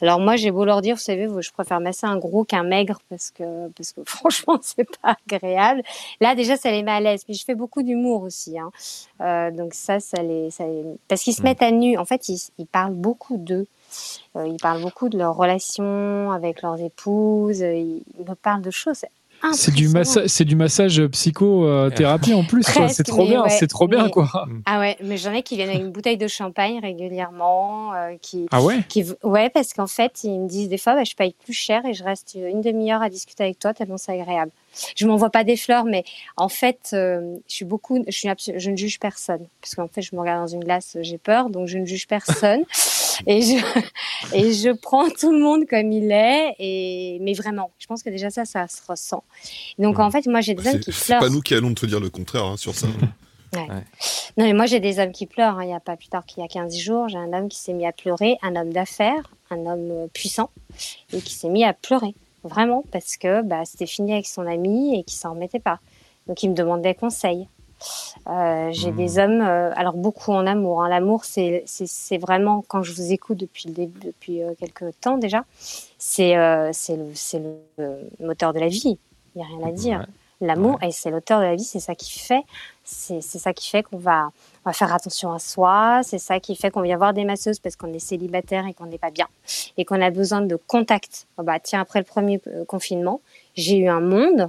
Alors 0.00 0.20
moi, 0.20 0.36
j'ai 0.36 0.50
beau 0.52 0.64
leur 0.64 0.80
dire, 0.80 0.94
vous 0.94 1.00
savez, 1.02 1.28
je 1.40 1.50
préfère 1.52 1.80
masser 1.80 2.06
un 2.06 2.16
gros 2.16 2.44
qu'un 2.44 2.62
maigre 2.62 3.00
parce 3.10 3.30
que 3.32 3.68
parce 3.76 3.92
que 3.92 4.00
franchement, 4.06 4.58
c'est 4.62 4.88
pas 5.02 5.16
agréable. 5.30 5.82
Là, 6.20 6.34
déjà, 6.34 6.56
ça 6.56 6.70
les 6.70 6.82
met 6.82 6.92
à 6.92 7.00
l'aise. 7.00 7.24
Puis 7.24 7.34
je 7.34 7.44
fais 7.44 7.54
beaucoup 7.56 7.82
d'humour 7.82 8.22
aussi, 8.22 8.56
hein. 8.58 8.70
Donc 9.50 9.74
ça, 9.74 9.98
ça 10.00 10.22
les, 10.22 10.50
ça 10.50 10.64
les- 10.66 10.84
parce 11.08 11.22
qu'ils 11.22 11.34
se 11.34 11.42
Mm. 11.42 11.44
mettent 11.44 11.62
à 11.62 11.70
nu. 11.72 11.98
En 11.98 12.04
fait, 12.04 12.28
ils, 12.30 12.40
ils 12.58 12.66
parlent 12.66 12.94
beaucoup 12.94 13.36
d'eux. 13.36 13.66
Euh, 14.36 14.46
ils 14.46 14.56
parlent 14.60 14.80
beaucoup 14.82 15.08
de 15.08 15.18
leurs 15.18 15.34
relations 15.36 16.30
avec 16.30 16.62
leurs 16.62 16.80
épouses. 16.80 17.62
euh, 17.62 17.74
Ils, 17.74 18.02
me 18.28 18.34
parlent 18.34 18.62
de 18.62 18.70
choses. 18.70 19.04
C'est 19.52 19.72
du, 19.72 19.88
massa- 19.88 20.54
massage 20.54 21.06
psychothérapie 21.06 22.34
en 22.34 22.44
plus. 22.44 22.62
C'est 22.88 23.04
trop 23.04 23.26
bien, 23.26 23.48
c'est 23.48 23.66
trop 23.68 23.88
bien 23.88 24.08
quoi. 24.10 24.28
Ah 24.66 24.78
ouais, 24.78 24.96
mais 25.02 25.16
j'en 25.16 25.32
ai 25.32 25.42
qui 25.42 25.56
viennent 25.56 25.70
avec 25.70 25.80
une 25.80 25.92
bouteille 25.92 26.18
de 26.18 26.28
champagne 26.28 26.78
régulièrement, 26.80 27.94
euh, 27.94 28.16
qui, 28.20 28.46
Ah 28.50 28.62
ouais 28.62 28.80
qui, 28.88 29.04
ouais, 29.22 29.48
parce 29.48 29.72
qu'en 29.72 29.86
fait, 29.86 30.24
ils 30.24 30.38
me 30.40 30.46
disent 30.46 30.68
des 30.68 30.76
fois, 30.78 30.94
bah, 30.94 31.04
je 31.04 31.14
paye 31.14 31.34
plus 31.42 31.54
cher 31.54 31.84
et 31.86 31.94
je 31.94 32.04
reste 32.04 32.34
une 32.34 32.60
demi-heure 32.60 33.00
à 33.02 33.08
discuter 33.08 33.44
avec 33.44 33.58
toi 33.58 33.72
tellement 33.72 33.96
c'est 33.96 34.12
agréable. 34.12 34.52
Je 34.96 35.06
m'envoie 35.06 35.30
pas 35.30 35.44
des 35.44 35.56
fleurs, 35.56 35.84
mais 35.84 36.04
en 36.36 36.48
fait, 36.48 36.90
euh, 36.92 37.36
je 37.48 37.54
suis 37.54 37.64
beaucoup, 37.64 38.02
je 38.06 38.12
suis 38.16 38.28
absolu- 38.28 38.58
je 38.58 38.70
ne 38.70 38.76
juge 38.76 38.98
personne, 39.00 39.46
parce 39.60 39.74
qu'en 39.74 39.88
fait, 39.88 40.02
je 40.02 40.14
me 40.14 40.20
regarde 40.20 40.40
dans 40.42 40.52
une 40.54 40.64
glace, 40.64 40.96
j'ai 41.00 41.18
peur, 41.18 41.50
donc 41.50 41.66
je 41.68 41.78
ne 41.78 41.84
juge 41.86 42.06
personne 42.06 42.62
et 43.26 43.42
je 43.42 43.56
et 44.34 44.52
je 44.52 44.70
prends 44.70 45.08
tout 45.10 45.32
le 45.32 45.38
monde 45.40 45.66
comme 45.68 45.90
il 45.92 46.10
est 46.12 46.54
et 46.58 47.18
mais 47.20 47.34
vraiment, 47.34 47.70
je 47.78 47.86
pense 47.86 48.02
que 48.02 48.10
déjà 48.10 48.30
ça, 48.30 48.44
ça 48.44 48.68
se 48.68 48.80
ressent. 48.86 49.24
Donc 49.78 49.98
en 49.98 50.10
fait, 50.10 50.26
moi, 50.26 50.40
j'ai 50.40 50.54
des 50.54 50.66
hommes 50.66 50.72
C'est 50.74 50.80
qui 50.80 50.92
c'est 50.92 51.04
pleurent. 51.06 51.20
pas 51.20 51.28
nous 51.28 51.40
qui 51.40 51.54
allons 51.54 51.74
te 51.74 51.84
dire 51.86 52.00
le 52.00 52.10
contraire 52.10 52.44
hein, 52.44 52.56
sur 52.56 52.74
ça. 52.74 52.86
Non, 54.36 54.44
mais 54.44 54.52
moi, 54.52 54.66
j'ai 54.66 54.78
des 54.78 55.00
hommes 55.00 55.10
qui 55.10 55.26
pleurent. 55.26 55.58
hein. 55.58 55.64
Il 55.64 55.66
n'y 55.68 55.74
a 55.74 55.80
pas 55.80 55.96
plus 55.96 56.06
tard 56.08 56.24
qu'il 56.24 56.40
y 56.40 56.46
a 56.46 56.48
15 56.48 56.76
jours, 56.76 57.08
j'ai 57.08 57.18
un 57.18 57.32
homme 57.32 57.48
qui 57.48 57.58
s'est 57.58 57.72
mis 57.72 57.84
à 57.84 57.90
pleurer, 57.90 58.36
un 58.42 58.54
homme 58.54 58.72
d'affaires, 58.72 59.28
un 59.50 59.66
homme 59.66 59.90
euh, 59.90 60.06
puissant, 60.12 60.50
et 61.12 61.18
qui 61.20 61.34
s'est 61.34 61.48
mis 61.48 61.64
à 61.64 61.72
pleurer. 61.72 62.14
Vraiment, 62.44 62.84
parce 62.92 63.16
que 63.16 63.42
bah, 63.42 63.64
c'était 63.64 63.86
fini 63.86 64.12
avec 64.12 64.26
son 64.26 64.46
ami 64.46 64.98
et 64.98 65.02
qu'il 65.04 65.18
s'en 65.18 65.32
remettait 65.32 65.60
pas. 65.60 65.78
Donc, 66.26 66.42
il 66.42 66.50
me 66.50 66.54
demande 66.54 66.82
des 66.82 66.94
conseils. 66.94 67.48
Euh, 68.28 68.68
j'ai 68.72 68.92
des 68.92 69.18
hommes, 69.18 69.40
euh, 69.40 69.72
alors 69.74 69.94
beaucoup 69.94 70.32
en 70.32 70.46
amour. 70.46 70.82
hein. 70.82 70.88
L'amour, 70.90 71.24
c'est 71.24 71.62
c'est- 71.66 71.86
c'est 71.86 72.18
vraiment, 72.18 72.62
quand 72.68 72.82
je 72.82 72.92
vous 72.92 73.12
écoute 73.12 73.38
depuis, 73.38 73.68
le 73.68 73.74
début, 73.74 74.00
depuis 74.00 74.42
euh, 74.42 74.52
quelques 74.58 74.98
temps 75.00 75.16
déjà, 75.16 75.44
c'est 75.98 76.36
euh, 76.36 76.70
c'est 76.72 76.96
le, 76.96 77.06
c'est 77.14 77.38
le 77.38 77.56
euh, 77.78 78.02
moteur 78.20 78.52
de 78.52 78.58
la 78.60 78.68
vie. 78.68 78.98
Il 79.34 79.38
n'y 79.38 79.42
a 79.42 79.46
rien 79.46 79.68
à 79.68 79.72
dire. 79.72 79.98
Ouais. 80.00 80.04
L'amour, 80.40 80.78
et 80.82 80.90
c'est 80.90 81.10
l'auteur 81.10 81.40
de 81.40 81.44
la 81.44 81.54
vie, 81.54 81.64
c'est 81.64 81.80
ça 81.80 81.94
qui 81.94 82.18
fait, 82.18 82.42
c'est 82.84 83.20
ça 83.20 83.52
qui 83.52 83.68
fait 83.68 83.82
qu'on 83.82 83.98
va, 83.98 84.30
on 84.64 84.70
va 84.70 84.72
faire 84.72 84.92
attention 84.94 85.32
à 85.32 85.38
soi, 85.38 86.00
c'est 86.02 86.18
ça 86.18 86.40
qui 86.40 86.56
fait 86.56 86.70
qu'on 86.70 86.80
vient 86.80 86.96
voir 86.96 87.12
des 87.12 87.24
masseuses 87.24 87.58
parce 87.58 87.76
qu'on 87.76 87.92
est 87.92 87.98
célibataire 87.98 88.66
et 88.66 88.72
qu'on 88.72 88.86
n'est 88.86 88.98
pas 88.98 89.10
bien, 89.10 89.28
et 89.76 89.84
qu'on 89.84 90.00
a 90.00 90.10
besoin 90.10 90.40
de 90.40 90.56
contact. 90.56 91.26
Oh 91.36 91.42
bah, 91.42 91.60
tiens, 91.60 91.80
après 91.82 91.98
le 91.98 92.06
premier 92.06 92.40
euh, 92.46 92.64
confinement, 92.64 93.20
j'ai 93.54 93.76
eu 93.76 93.88
un 93.88 94.00
monde 94.00 94.48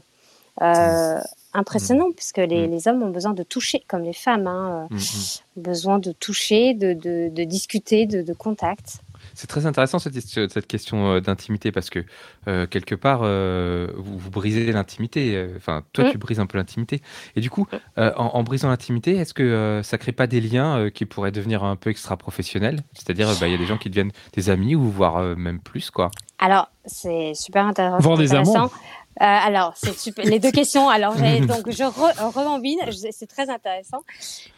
euh, 0.62 1.20
impressionnant, 1.54 2.12
puisque 2.16 2.38
les, 2.38 2.68
Mm. 2.68 2.72
les 2.72 2.88
hommes 2.88 3.04
ont 3.04 3.10
besoin 3.10 3.34
de 3.34 3.44
toucher, 3.44 3.84
comme 3.88 4.04
les 4.04 4.14
femmes, 4.14 4.48
hein, 4.48 4.88
Mm, 4.90 4.96
mm. 4.96 5.00
euh, 5.00 5.62
besoin 5.62 6.00
de 6.00 6.12
toucher, 6.14 6.74
de, 6.74 6.94
de, 6.94 7.30
de 7.30 7.44
discuter, 7.44 8.06
de, 8.06 8.22
de 8.22 8.34
contact. 8.34 9.00
C'est 9.42 9.48
très 9.48 9.66
intéressant 9.66 9.98
cette, 9.98 10.20
cette 10.20 10.68
question 10.68 11.14
euh, 11.14 11.20
d'intimité 11.20 11.72
parce 11.72 11.90
que 11.90 12.06
euh, 12.48 12.68
quelque 12.68 12.94
part 12.94 13.22
euh, 13.24 13.88
vous, 13.98 14.20
vous 14.20 14.30
brisez 14.30 14.72
l'intimité. 14.72 15.48
Enfin, 15.58 15.82
toi 15.94 16.04
Mm. 16.04 16.12
tu 16.12 16.18
brises 16.20 16.40
un 16.40 16.46
peu 16.46 16.60
l'intimité. 16.60 17.02
Et 17.36 17.42
du 17.42 17.50
coup, 17.50 17.66
euh, 17.98 18.12
en, 18.18 18.26
en 18.36 18.44
brisant 18.44 18.70
l'intimité, 18.70 19.16
est-ce 19.16 19.34
que 19.34 19.42
euh, 19.42 19.82
ça 19.82 19.98
crée 19.98 20.12
pas 20.12 20.28
des 20.28 20.42
liens 20.42 20.78
euh, 20.78 20.90
qui 20.92 21.06
pourraient 21.06 21.32
devenir 21.32 21.64
un 21.64 21.76
peu 21.76 21.90
extra 21.90 22.18
professionnels 22.18 22.82
C'est-à-dire, 22.94 23.30
bah, 23.40 23.48
il 23.48 23.52
y 23.52 23.56
a 23.56 23.58
des 23.58 23.66
gens 23.66 23.80
qui 23.80 23.90
deviennent 23.90 24.12
des 24.34 24.52
amis 24.52 24.76
ou 24.76 24.84
voire 24.92 25.18
euh, 25.18 25.36
même 25.36 25.60
plus 25.60 25.90
quoi. 25.90 26.12
Alors, 26.38 26.70
c'est 26.86 27.34
super 27.34 27.66
intéressant. 27.66 27.98
Voir 27.98 28.18
des 28.20 28.36
amants. 28.36 28.66
Euh, 28.66 29.26
alors, 29.26 29.74
c'est 29.76 29.98
super. 29.98 30.24
Les 30.26 30.38
deux 30.40 30.52
questions. 30.62 30.88
Alors, 30.88 31.16
donc, 31.16 31.70
je 31.70 31.84
re- 31.84 32.32
rebambine. 32.32 32.80
Je- 32.88 33.10
C'est 33.12 33.28
très 33.28 33.50
intéressant. 33.50 34.02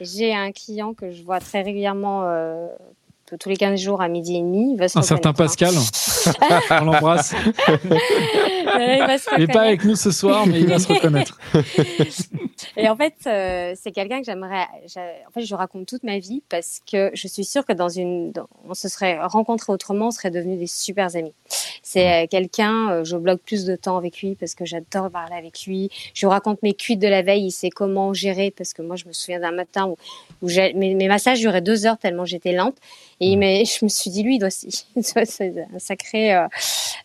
J'ai 0.01 0.33
un 0.35 0.51
client 0.51 0.93
que 0.93 1.11
je 1.11 1.23
vois 1.23 1.39
très 1.39 1.61
régulièrement, 1.61 2.23
euh, 2.25 2.67
tous 3.37 3.49
les 3.49 3.57
15 3.57 3.79
jours 3.79 4.01
à 4.01 4.07
midi 4.07 4.35
et 4.37 4.41
demi. 4.41 4.75
Va 4.77 4.87
se 4.87 4.97
Un 4.97 5.01
certain 5.01 5.29
hein. 5.29 5.33
Pascal. 5.33 5.73
On 6.71 6.85
l'embrasse. 6.85 7.33
Il 8.75 9.39
n'est 9.39 9.47
pas 9.47 9.61
avec 9.63 9.83
nous 9.85 9.95
ce 9.95 10.11
soir, 10.11 10.47
mais 10.47 10.59
il 10.59 10.67
va 10.67 10.79
se 10.79 10.87
reconnaître. 10.87 11.37
Et 12.77 12.87
en 12.89 12.95
fait, 12.95 13.13
euh, 13.27 13.73
c'est 13.79 13.91
quelqu'un 13.91 14.19
que 14.19 14.25
j'aimerais. 14.25 14.65
j'a- 14.87 15.01
En 15.27 15.31
fait, 15.31 15.45
je 15.45 15.53
raconte 15.53 15.85
toute 15.87 16.03
ma 16.03 16.17
vie 16.17 16.41
parce 16.49 16.81
que 16.89 17.11
je 17.13 17.27
suis 17.27 17.43
sûre 17.43 17.65
que 17.65 17.73
dans 17.73 17.89
une, 17.89 18.31
dans- 18.31 18.47
on 18.67 18.73
se 18.73 18.87
serait 18.89 19.19
rencontrés 19.23 19.71
autrement, 19.73 20.07
on 20.07 20.11
serait 20.11 20.31
devenus 20.31 20.57
des 20.59 20.67
super 20.67 21.15
amis. 21.15 21.33
C'est 21.83 22.23
euh, 22.23 22.27
quelqu'un. 22.27 22.89
euh, 22.91 23.03
je 23.03 23.15
bloque 23.17 23.41
plus 23.41 23.65
de 23.65 23.75
temps 23.75 23.97
avec 23.97 24.21
lui 24.21 24.35
parce 24.35 24.55
que 24.55 24.65
j'adore 24.65 25.09
parler 25.11 25.35
avec 25.35 25.65
lui. 25.67 25.89
Je 26.13 26.25
lui 26.25 26.31
raconte 26.31 26.63
mes 26.63 26.73
cuites 26.73 26.99
de 26.99 27.07
la 27.07 27.21
veille. 27.21 27.45
Il 27.47 27.51
sait 27.51 27.69
comment 27.69 28.13
gérer 28.13 28.49
parce 28.51 28.73
que 28.73 28.81
moi, 28.81 28.95
je 28.95 29.05
me 29.05 29.13
souviens 29.13 29.39
d'un 29.39 29.51
matin 29.51 29.87
où, 29.87 29.97
où 30.41 30.49
j'ai- 30.49 30.73
mes, 30.73 30.95
mes 30.95 31.07
massages 31.07 31.39
duraient 31.39 31.61
deux 31.61 31.85
heures 31.85 31.97
tellement 31.97 32.25
j'étais 32.25 32.53
lente. 32.53 32.77
Et 33.23 33.27
il 33.31 33.37
m'a- 33.37 33.63
je 33.63 33.85
me 33.85 33.89
suis 33.89 34.09
dit, 34.11 34.21
lui, 34.23 34.35
il 34.35 34.39
doit, 34.39 34.49
être 34.49 35.57
un 35.75 35.79
sacré 35.79 36.33
euh, 36.35 36.47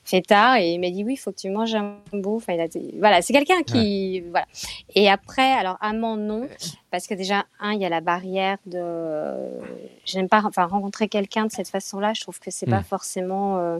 fêtard. 0.04 0.56
Et 0.56 0.72
il 0.72 0.80
m'a 0.80 0.90
dit, 0.90 1.04
oui, 1.04 1.12
il 1.14 1.16
faut 1.16 1.30
que 1.30 1.36
tu 1.38 1.48
manges 1.50 1.74
un 1.74 1.96
bout. 2.12 2.36
Enfin, 2.36 2.54
il 2.54 2.60
a 2.60 2.68
dit- 2.68 2.94
voilà, 2.98 3.22
c'est 3.22 3.32
quelqu'un 3.32 3.62
qui, 3.62 4.20
voilà. 4.30 4.46
Et 4.94 5.08
après, 5.08 5.52
alors 5.52 5.76
amant 5.80 6.16
non, 6.16 6.48
parce 6.90 7.06
que 7.06 7.14
déjà 7.14 7.44
un, 7.60 7.72
il 7.72 7.80
y 7.80 7.84
a 7.84 7.88
la 7.88 8.00
barrière 8.00 8.56
de, 8.66 8.82
j'aime 10.04 10.28
pas, 10.28 10.42
enfin 10.44 10.66
rencontrer 10.66 11.08
quelqu'un 11.08 11.46
de 11.46 11.52
cette 11.52 11.68
façon-là, 11.68 12.12
je 12.14 12.20
trouve 12.22 12.40
que 12.40 12.50
c'est 12.50 12.66
pas 12.66 12.80
Mm. 12.80 12.84
forcément 12.84 13.58
euh, 13.58 13.78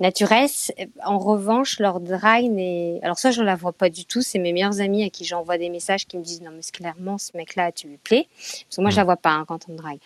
naturel. 0.00 0.48
C'est- 0.48 0.88
En 1.04 1.18
revanche, 1.18 1.78
leur 1.78 2.00
drague 2.00 2.44
n'est, 2.50 3.00
alors 3.02 3.18
ça 3.18 3.30
je 3.30 3.40
ne 3.40 3.46
la 3.46 3.54
vois 3.56 3.72
pas 3.72 3.88
du 3.88 4.04
tout. 4.04 4.20
C'est 4.22 4.38
mes 4.38 4.52
meilleurs 4.52 4.80
amis 4.80 5.04
à 5.04 5.10
qui 5.10 5.24
j'envoie 5.24 5.58
des 5.58 5.68
messages 5.70 6.06
qui 6.06 6.18
me 6.18 6.22
disent 6.22 6.42
non 6.42 6.50
mais 6.54 6.60
clairement 6.72 7.18
ce 7.18 7.30
mec-là 7.36 7.72
tu 7.72 7.88
lui 7.88 7.96
plais, 7.98 8.26
parce 8.36 8.76
que 8.76 8.80
moi 8.80 8.90
je 8.90 8.96
la 8.96 9.04
vois 9.04 9.16
pas 9.16 9.30
hein, 9.30 9.44
quand 9.46 9.60
on 9.68 9.72
me 9.72 9.78
drague. 9.78 9.98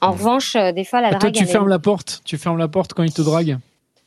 En 0.00 0.12
revanche, 0.12 0.56
euh, 0.56 0.72
des 0.72 0.84
fois 0.84 1.00
la 1.00 1.10
drague 1.10 1.20
toi, 1.20 1.30
tu 1.30 1.42
elle 1.42 1.48
est- 1.48 1.52
fermes 1.52 1.68
la 1.68 1.78
porte. 1.78 2.20
Tu 2.24 2.38
fermes 2.38 2.58
la 2.58 2.68
porte 2.68 2.92
quand 2.94 3.02
il 3.02 3.12
te 3.12 3.22
drague. 3.22 3.58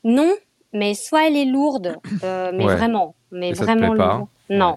non, 0.04 0.32
mais 0.72 0.94
soit 0.94 1.28
elle 1.28 1.36
est 1.36 1.44
lourde, 1.46 1.96
euh, 2.24 2.50
mais 2.54 2.64
Ouais. 2.66 2.76
vraiment, 2.76 3.14
mais 3.30 3.50
Et 3.50 3.52
vraiment 3.52 3.94
pas, 3.96 4.16
lourde. 4.16 4.26
Non, 4.50 4.76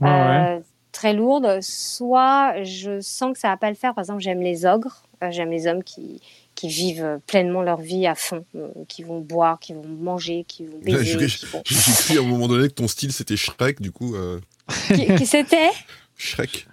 Ouais, 0.00 0.08
Euh, 0.08 0.60
très 0.92 1.12
lourde. 1.12 1.58
Soit 1.60 2.62
je 2.62 3.00
sens 3.00 3.32
que 3.32 3.38
ça 3.40 3.48
va 3.48 3.56
pas 3.56 3.68
le 3.68 3.74
faire. 3.74 3.94
Par 3.94 4.02
exemple, 4.02 4.20
j'aime 4.20 4.40
les 4.42 4.64
ogres. 4.64 5.02
J'aime 5.30 5.50
les 5.50 5.66
hommes 5.66 5.82
qui 5.82 6.20
qui 6.58 6.66
vivent 6.68 7.20
pleinement 7.28 7.62
leur 7.62 7.80
vie 7.80 8.04
à 8.08 8.16
fond, 8.16 8.44
euh, 8.56 8.66
qui 8.88 9.04
vont 9.04 9.20
boire, 9.20 9.60
qui 9.60 9.74
vont 9.74 9.86
manger, 9.86 10.44
qui 10.48 10.66
vont 10.66 10.78
baiser. 10.82 11.04
J'ai 11.28 11.46
vont- 11.46 11.62
cru 11.62 12.18
à 12.18 12.20
un 12.20 12.24
moment 12.24 12.48
donné 12.48 12.66
que 12.66 12.74
ton 12.74 12.88
style 12.88 13.12
c'était 13.12 13.36
Shrek, 13.36 13.80
du 13.80 13.92
coup. 13.92 14.16
euh, 14.16 14.40
qui, 14.88 15.06
qui 15.14 15.24
c'était? 15.26 15.70
Shrek. 16.16 16.66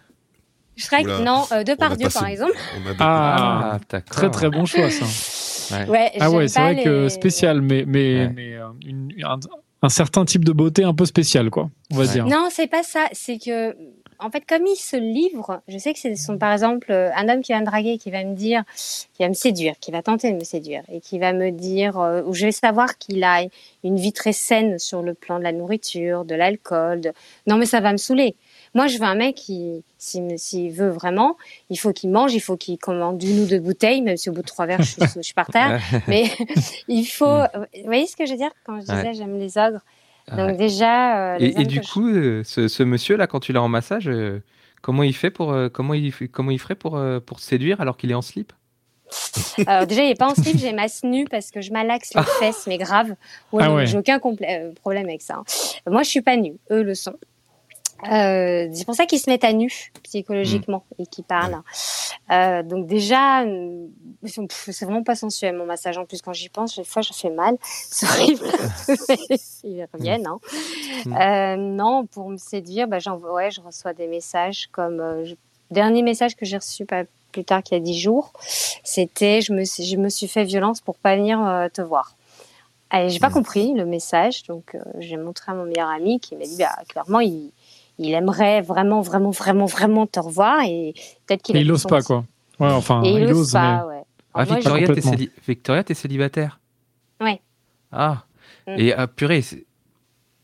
Shrek 0.76 1.04
Oula. 1.06 1.20
Non, 1.20 1.46
euh, 1.52 1.64
Depardieu 1.64 2.08
passé- 2.08 2.20
par 2.20 2.28
exemple. 2.28 2.58
Ah, 3.00 3.74
Ah, 3.76 3.80
d'accord. 3.90 4.16
très 4.16 4.32
très 4.32 4.50
bon 4.50 4.66
choix 4.66 4.90
ça. 4.90 5.06
Ouais. 5.78 5.88
Ouais, 5.88 6.12
Ah 6.20 6.32
ouais, 6.32 6.48
c'est 6.48 6.60
vrai 6.60 6.84
que 6.84 7.08
spécial, 7.10 7.62
mais 7.62 7.86
mais 7.88 8.16
Ouais. 8.26 8.32
mais 8.36 8.54
euh, 8.56 8.66
une- 8.86 9.14
un, 9.24 9.40
un 9.84 9.90
certain 9.90 10.26
type 10.26 10.44
de 10.44 10.52
beauté 10.52 10.84
un 10.84 10.96
peu 10.96 11.06
spécial 11.06 11.52
quoi. 11.52 11.70
On 11.92 11.96
va 11.98 12.06
Ouais. 12.06 12.12
dire. 12.12 12.26
Non, 12.26 12.50
c'est 12.52 12.68
pas 12.68 12.82
ça. 12.84 13.06
C'est 13.14 13.38
que, 13.38 13.76
en 14.20 14.30
fait, 14.30 14.46
comme 14.46 14.66
il 14.66 14.76
se 14.76 14.96
livre, 14.96 15.62
je 15.68 15.78
sais 15.78 15.94
que 15.94 16.00
c'est 16.00 16.16
son, 16.16 16.38
par 16.38 16.52
exemple, 16.54 16.92
euh, 16.92 17.12
un 17.16 17.30
homme 17.30 17.42
qui 17.42 17.52
va 17.52 17.60
me 17.60 17.66
draguer, 17.66 17.98
qui 17.98 18.12
va 18.12 18.24
me 18.24 18.36
dire, 18.36 18.64
qui 18.76 19.24
va 19.24 19.30
me 19.30 19.34
séduire, 19.34 19.76
qui 19.80 19.92
va 19.92 20.02
tenter 20.02 20.32
de 20.32 20.38
me 20.38 20.44
séduire, 20.44 20.84
et 20.92 21.02
qui 21.02 21.20
va 21.20 21.34
me 21.34 21.52
dire, 21.52 22.00
euh, 22.00 22.22
où 22.24 22.34
je 22.34 22.46
vais 22.46 22.52
savoir 22.52 22.98
qu'il 22.98 23.24
a 23.24 23.44
une 23.84 23.98
vie 23.98 24.14
très 24.14 24.34
saine 24.34 24.80
sur 24.80 25.02
le 25.02 25.14
plan 25.14 25.40
de 25.40 25.44
la 25.44 25.52
nourriture, 25.52 26.26
de 26.26 26.36
l'alcool. 26.36 27.02
De... 27.02 27.14
Non, 27.48 27.58
mais 27.58 27.66
ça 27.66 27.80
va 27.80 27.92
me 27.92 27.98
saouler. 27.98 28.36
Moi, 28.74 28.88
je 28.88 28.98
veux 28.98 29.06
un 29.06 29.16
mec 29.16 29.36
qui, 29.36 29.84
s'il 29.98 30.72
veut 30.72 30.90
vraiment, 30.90 31.38
il 31.70 31.80
faut 31.80 31.94
qu'il 31.94 32.10
mange, 32.10 32.34
il 32.34 32.42
faut 32.42 32.58
qu'il 32.58 32.78
commande 32.78 33.22
une 33.24 33.42
ou 33.42 33.46
deux 33.46 33.60
bouteilles, 33.60 34.02
même 34.02 34.18
si 34.18 34.30
au 34.30 34.34
bout 34.34 34.42
de 34.42 34.48
trois 34.48 34.66
verres, 34.66 34.82
je 34.82 34.92
suis, 34.92 35.02
je 35.16 35.22
suis 35.22 35.34
par 35.34 35.48
terre. 35.48 35.82
Mais 36.08 36.26
il 36.88 37.06
faut, 37.06 37.40
vous 37.54 37.86
voyez 37.86 38.08
ce 38.08 38.16
que 38.16 38.26
je 38.26 38.32
veux 38.32 38.38
dire? 38.38 38.52
Quand 38.66 38.76
je 38.76 38.82
disais 38.82 38.96
Ouais. 38.96 39.14
j'aime 39.14 39.38
les 39.40 39.58
ogres. 39.58 39.82
Donc 40.32 40.40
Ouais. 40.52 40.58
déjà, 40.58 41.36
euh, 41.36 41.38
Et, 41.40 41.66
du 41.66 41.76
je- 41.84 41.94
coup, 41.94 42.08
euh, 42.10 42.44
ce, 42.44 42.68
ce 42.68 42.82
monsieur-là, 42.84 43.28
quand 43.28 43.40
tu 43.40 43.54
l'as 43.54 43.62
en 43.62 43.68
massage, 43.68 44.08
euh, 44.08 44.42
comment 44.82 45.04
il 45.04 45.16
fait 45.16 45.30
pour 45.32 45.52
euh, 45.54 45.70
comment 45.70 45.94
il 45.94 46.12
fait- 46.12 46.28
comment 46.28 46.52
il 46.52 46.60
ferait 46.60 46.76
pour 46.76 46.98
euh, 46.98 47.20
pour 47.20 47.38
te 47.38 47.44
séduire 47.44 47.80
alors 47.82 47.96
qu'il 47.98 48.10
est 48.12 48.16
en 48.16 48.22
slip? 48.24 48.52
Alors 49.68 49.86
déjà, 49.86 50.04
il 50.04 50.08
n'est 50.08 50.16
pas 50.16 50.32
en 50.32 50.36
slip, 50.36 50.58
j'ai 50.58 50.74
masse 50.74 51.04
nue 51.04 51.26
parce 51.30 51.52
que 51.52 51.62
je 51.62 51.72
malaxe 51.72 52.14
les 52.16 52.24
fesses, 52.24 52.66
mais 52.68 52.78
grave. 52.78 53.16
Ouais, 53.52 53.64
Ah 53.64 53.74
ouais. 53.74 53.86
J'ai 53.86 53.98
aucun 53.98 54.20
euh, 54.20 54.72
problème 54.74 55.06
avec 55.08 55.22
ça. 55.22 55.36
hein. 55.36 55.44
Moi, 55.90 56.04
je 56.04 56.10
suis 56.10 56.22
pas 56.22 56.36
nue, 56.38 56.54
eux 56.72 56.82
le 56.84 56.96
sont. 56.96 57.16
Euh, 58.04 58.68
c'est 58.74 58.86
pour 58.86 58.94
ça 58.94 59.06
qu'ils 59.06 59.20
se 59.20 59.30
mettent 59.30 59.44
à 59.46 59.54
nu 59.54 59.72
psychologiquement 60.04 60.84
et 61.00 61.06
qu'ils 61.08 61.24
parlent. 61.24 61.62
Euh, 62.32 62.62
donc 62.64 62.88
déjà, 62.88 63.44
euh, 63.44 63.88
c'est 64.26 64.86
vraiment 64.86 65.04
pas 65.04 65.16
sensuel 65.16 65.56
mon 65.56 65.66
massage. 65.66 65.98
En 65.98 66.06
plus, 66.06 66.22
quand 66.22 66.34
j'y 66.34 66.50
pense, 66.50 66.76
des 66.78 66.84
fois, 66.84 67.02
je 67.02 67.14
fais 67.14 67.30
mal. 67.30 67.56
C'est 67.64 68.06
horrible. 68.08 68.46
Ils 69.64 69.88
reviennent. 69.94 70.28
Hein. 70.28 70.40
Euh, 71.08 71.56
non, 71.56 72.06
pour 72.06 72.30
me 72.30 72.38
séduire, 72.38 72.88
bah, 72.88 72.98
ouais, 73.32 73.52
je 73.52 73.62
reçois 73.62 73.94
des 73.94 74.08
messages 74.08 74.68
comme 74.72 75.24
je- 75.24 75.36
dernier 75.72 76.04
message 76.04 76.36
que 76.36 76.46
j'ai 76.46 76.58
reçu 76.58 76.86
pas 76.86 77.04
plus 77.32 77.44
tard 77.44 77.64
qu'il 77.64 77.78
y 77.78 77.82
a 77.82 77.84
dix 77.84 78.00
jours, 78.00 78.32
c'était 78.84 79.42
je 79.42 79.52
me 79.52 79.66
suis, 79.66 79.84
je 79.84 79.98
me 79.98 80.08
suis 80.08 80.28
fait 80.28 80.46
violence 80.46 80.80
pour 80.80 80.96
pas 80.96 81.18
venir 81.18 81.40
te 81.74 81.82
voir. 81.82 82.16
Allez, 82.90 83.10
j'ai 83.10 83.20
pas 83.20 83.30
compris 83.30 83.74
le 83.74 83.86
message, 83.86 84.44
donc 84.44 84.78
j'ai 85.00 85.18
montré 85.18 85.52
à 85.52 85.56
mon 85.56 85.66
meilleur 85.66 85.90
ami 85.90 86.22
qui 86.22 86.36
m'a 86.38 86.46
dit 86.46 86.56
bah, 86.58 86.78
clairement 86.88 87.20
il, 87.20 87.52
il 87.98 88.14
aimerait 88.14 88.62
vraiment 88.62 89.02
vraiment 89.02 89.32
vraiment 89.32 89.66
vraiment 89.66 90.06
te 90.08 90.20
revoir 90.20 90.62
et 90.64 90.94
peut-être 91.26 91.42
qu'il 91.44 91.56
il 91.58 91.66
fait 91.66 91.72
ose 91.72 91.82
son 91.82 91.90
pas 91.90 92.02
quoi. 92.02 92.26
Ouais, 92.60 92.72
enfin, 92.72 93.04
Et 93.04 93.12
il, 93.12 93.20
il 93.24 93.34
ose 93.34 93.52
pas, 93.52 93.86
mais 93.88 93.96
ouais. 93.98 94.04
Ah, 94.34 94.46
moi, 94.46 94.56
Victoria, 94.56 94.88
t'es 94.88 95.02
céli- 95.02 95.30
Victoria, 95.48 95.84
t'es 95.84 95.94
célibataire? 95.94 96.60
Ouais. 97.22 97.42
Ah. 97.92 98.24
Mm. 98.68 98.72
Et 98.78 98.94
ah, 98.94 99.08
purée, 99.08 99.42
c'est- 99.42 99.66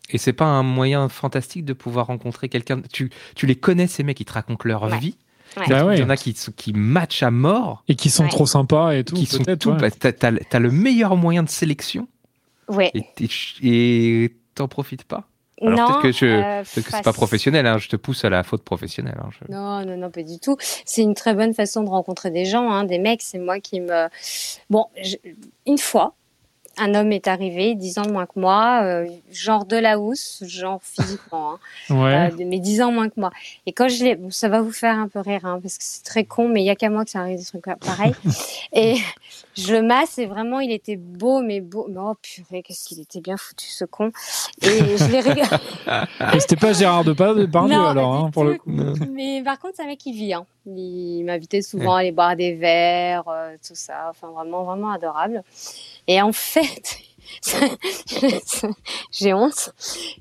et 0.10 0.18
c'est 0.18 0.34
pas 0.34 0.46
un 0.46 0.64
moyen 0.64 1.08
fantastique 1.10 1.64
de 1.66 1.74
pouvoir 1.74 2.08
rencontrer 2.08 2.50
quelqu'un. 2.50 2.82
Tu, 2.92 3.10
tu 3.36 3.46
les 3.46 3.56
connais 3.56 3.88
ces 3.88 4.04
mecs, 4.04 4.20
ils 4.20 4.26
te 4.26 4.34
racontent 4.34 4.68
leur 4.68 4.84
Ouais. 4.84 4.98
vie. 5.00 5.18
Ouais. 5.58 5.68
Bah 5.68 5.86
ouais. 5.86 5.98
Il 5.98 6.02
y 6.02 6.04
en 6.04 6.10
a 6.10 6.16
qui, 6.18 6.34
qui 6.34 6.72
matchent 6.74 7.24
à 7.24 7.32
mort, 7.32 7.84
et 7.90 7.96
qui 7.96 8.10
sont 8.10 8.24
Ouais. 8.24 8.30
trop 8.30 8.46
sympas 8.46 8.92
et 8.94 9.04
tout. 9.04 9.16
qui 9.16 9.26
sont 9.26 9.44
peut-être, 9.44 9.60
tout. 9.60 9.72
ouais. 9.72 9.78
bah, 9.78 9.92
t'as, 9.92 10.12
t'as 10.14 10.60
le 10.60 10.72
meilleur 10.72 11.16
moyen 11.18 11.44
de 11.44 11.50
sélection 11.50 12.08
Ouais. 12.70 12.92
et 13.62 14.34
t'en 14.56 14.68
profites 14.70 15.04
pas. 15.04 15.28
Alors 15.68 15.78
non, 15.80 15.86
peut-être 15.88 16.02
que, 16.02 16.12
je, 16.12 16.26
euh, 16.26 16.64
peut-être 16.64 16.86
que 16.86 16.92
c'est 16.92 17.04
pas 17.04 17.14
professionnel, 17.14 17.66
hein, 17.68 17.78
je 17.78 17.88
te 17.90 17.96
pousse 17.96 18.26
à 18.26 18.30
la 18.30 18.44
faute 18.44 18.64
professionnelle. 18.64 19.18
hein, 19.24 19.30
je- 19.32 19.52
Non, 19.54 19.86
non, 19.86 19.98
non, 19.98 20.10
pas 20.12 20.24
du 20.24 20.40
tout. 20.40 20.58
C'est 20.86 21.02
une 21.02 21.14
très 21.14 21.34
bonne 21.34 21.54
façon 21.54 21.84
de 21.84 21.90
rencontrer 21.90 22.32
des 22.32 22.46
gens, 22.46 22.70
hein, 22.72 22.84
des 22.84 23.00
mecs. 23.00 23.22
C'est 23.22 23.38
moi 23.40 23.60
qui 23.60 23.80
me. 23.80 24.08
Bon, 24.70 24.88
je- 25.02 25.18
une 25.68 25.78
fois, 25.78 26.14
un 26.82 26.96
homme 26.96 27.12
est 27.12 27.28
arrivé, 27.28 27.76
10 27.76 28.00
ans 28.00 28.02
de 28.04 28.12
moins 28.12 28.26
que 28.26 28.40
moi, 28.40 28.82
euh, 28.84 29.08
genre 29.32 29.66
de 29.66 29.78
la 29.78 30.00
housse, 30.00 30.44
genre 30.46 30.82
physiquement, 30.82 31.54
hein, 31.54 31.60
Ouais. 31.90 32.32
euh, 32.32 32.46
mais 32.46 32.60
10 32.60 32.82
ans 32.82 32.92
moins 32.92 33.08
que 33.10 33.20
moi. 33.20 33.30
Et 33.66 33.72
quand 33.72 33.88
je 33.88 34.04
l'ai. 34.04 34.16
Bon, 34.16 34.32
ça 34.32 34.50
va 34.50 34.62
vous 34.62 34.72
faire 34.72 34.98
un 34.98 35.08
peu 35.08 35.20
rire, 35.20 35.46
hein, 35.46 35.60
parce 35.62 35.78
que 35.78 35.84
c'est 35.84 36.04
très 36.04 36.24
con, 36.26 36.48
mais 36.50 36.62
il 36.62 36.66
y 36.66 36.70
a 36.70 36.76
qu'à 36.76 36.90
moi 36.90 37.06
que 37.06 37.12
ça 37.12 37.20
arrive 37.20 37.38
des 37.38 37.46
trucs 37.46 37.64
pareils. 37.80 38.14
et 38.74 38.96
je 39.56 39.74
le 39.74 39.82
masse, 39.84 40.18
et 40.18 40.26
vraiment, 40.26 40.60
il 40.60 40.72
était 40.72 40.96
beau, 40.98 41.42
mais 41.42 41.62
beau. 41.62 41.88
mais 41.90 42.00
Oh 42.00 42.16
purée, 42.22 42.64
qu'est-ce 42.64 42.88
qu'il 42.88 43.00
était 43.00 43.22
bien 43.22 43.38
foutu, 43.38 43.68
ce 43.68 43.86
con. 43.86 44.12
Et 44.64 44.98
je 44.98 45.12
l'ai 45.12 45.22
regardé. 45.22 45.58
C'était 46.40 46.56
pas 46.56 46.74
Gérard 46.74 47.04
Depardieu 47.04 47.48
Non, 47.76 47.86
alors, 47.86 48.14
hein, 48.16 48.32
pour 48.32 48.44
le 48.44 48.56
coup. 48.56 48.72
Mais 49.12 49.42
par 49.44 49.60
contre, 49.60 49.76
c'est 49.78 49.84
un 49.84 49.88
mec 49.88 50.00
qui 50.00 50.14
vit. 50.14 50.34
Hein. 50.34 50.46
Il 50.66 51.24
m'invitait 51.26 51.62
souvent 51.62 51.96
à 51.96 52.00
aller 52.02 52.12
boire 52.12 52.36
des 52.36 52.54
verres, 52.56 53.28
euh, 53.28 53.56
tout 53.68 53.74
ça. 53.76 54.08
Enfin, 54.12 54.30
vraiment, 54.32 54.64
vraiment 54.64 54.92
adorable. 54.92 55.44
Et 56.08 56.22
en 56.22 56.32
fait, 56.32 56.98
j'ai 59.12 59.34
honte. 59.34 59.74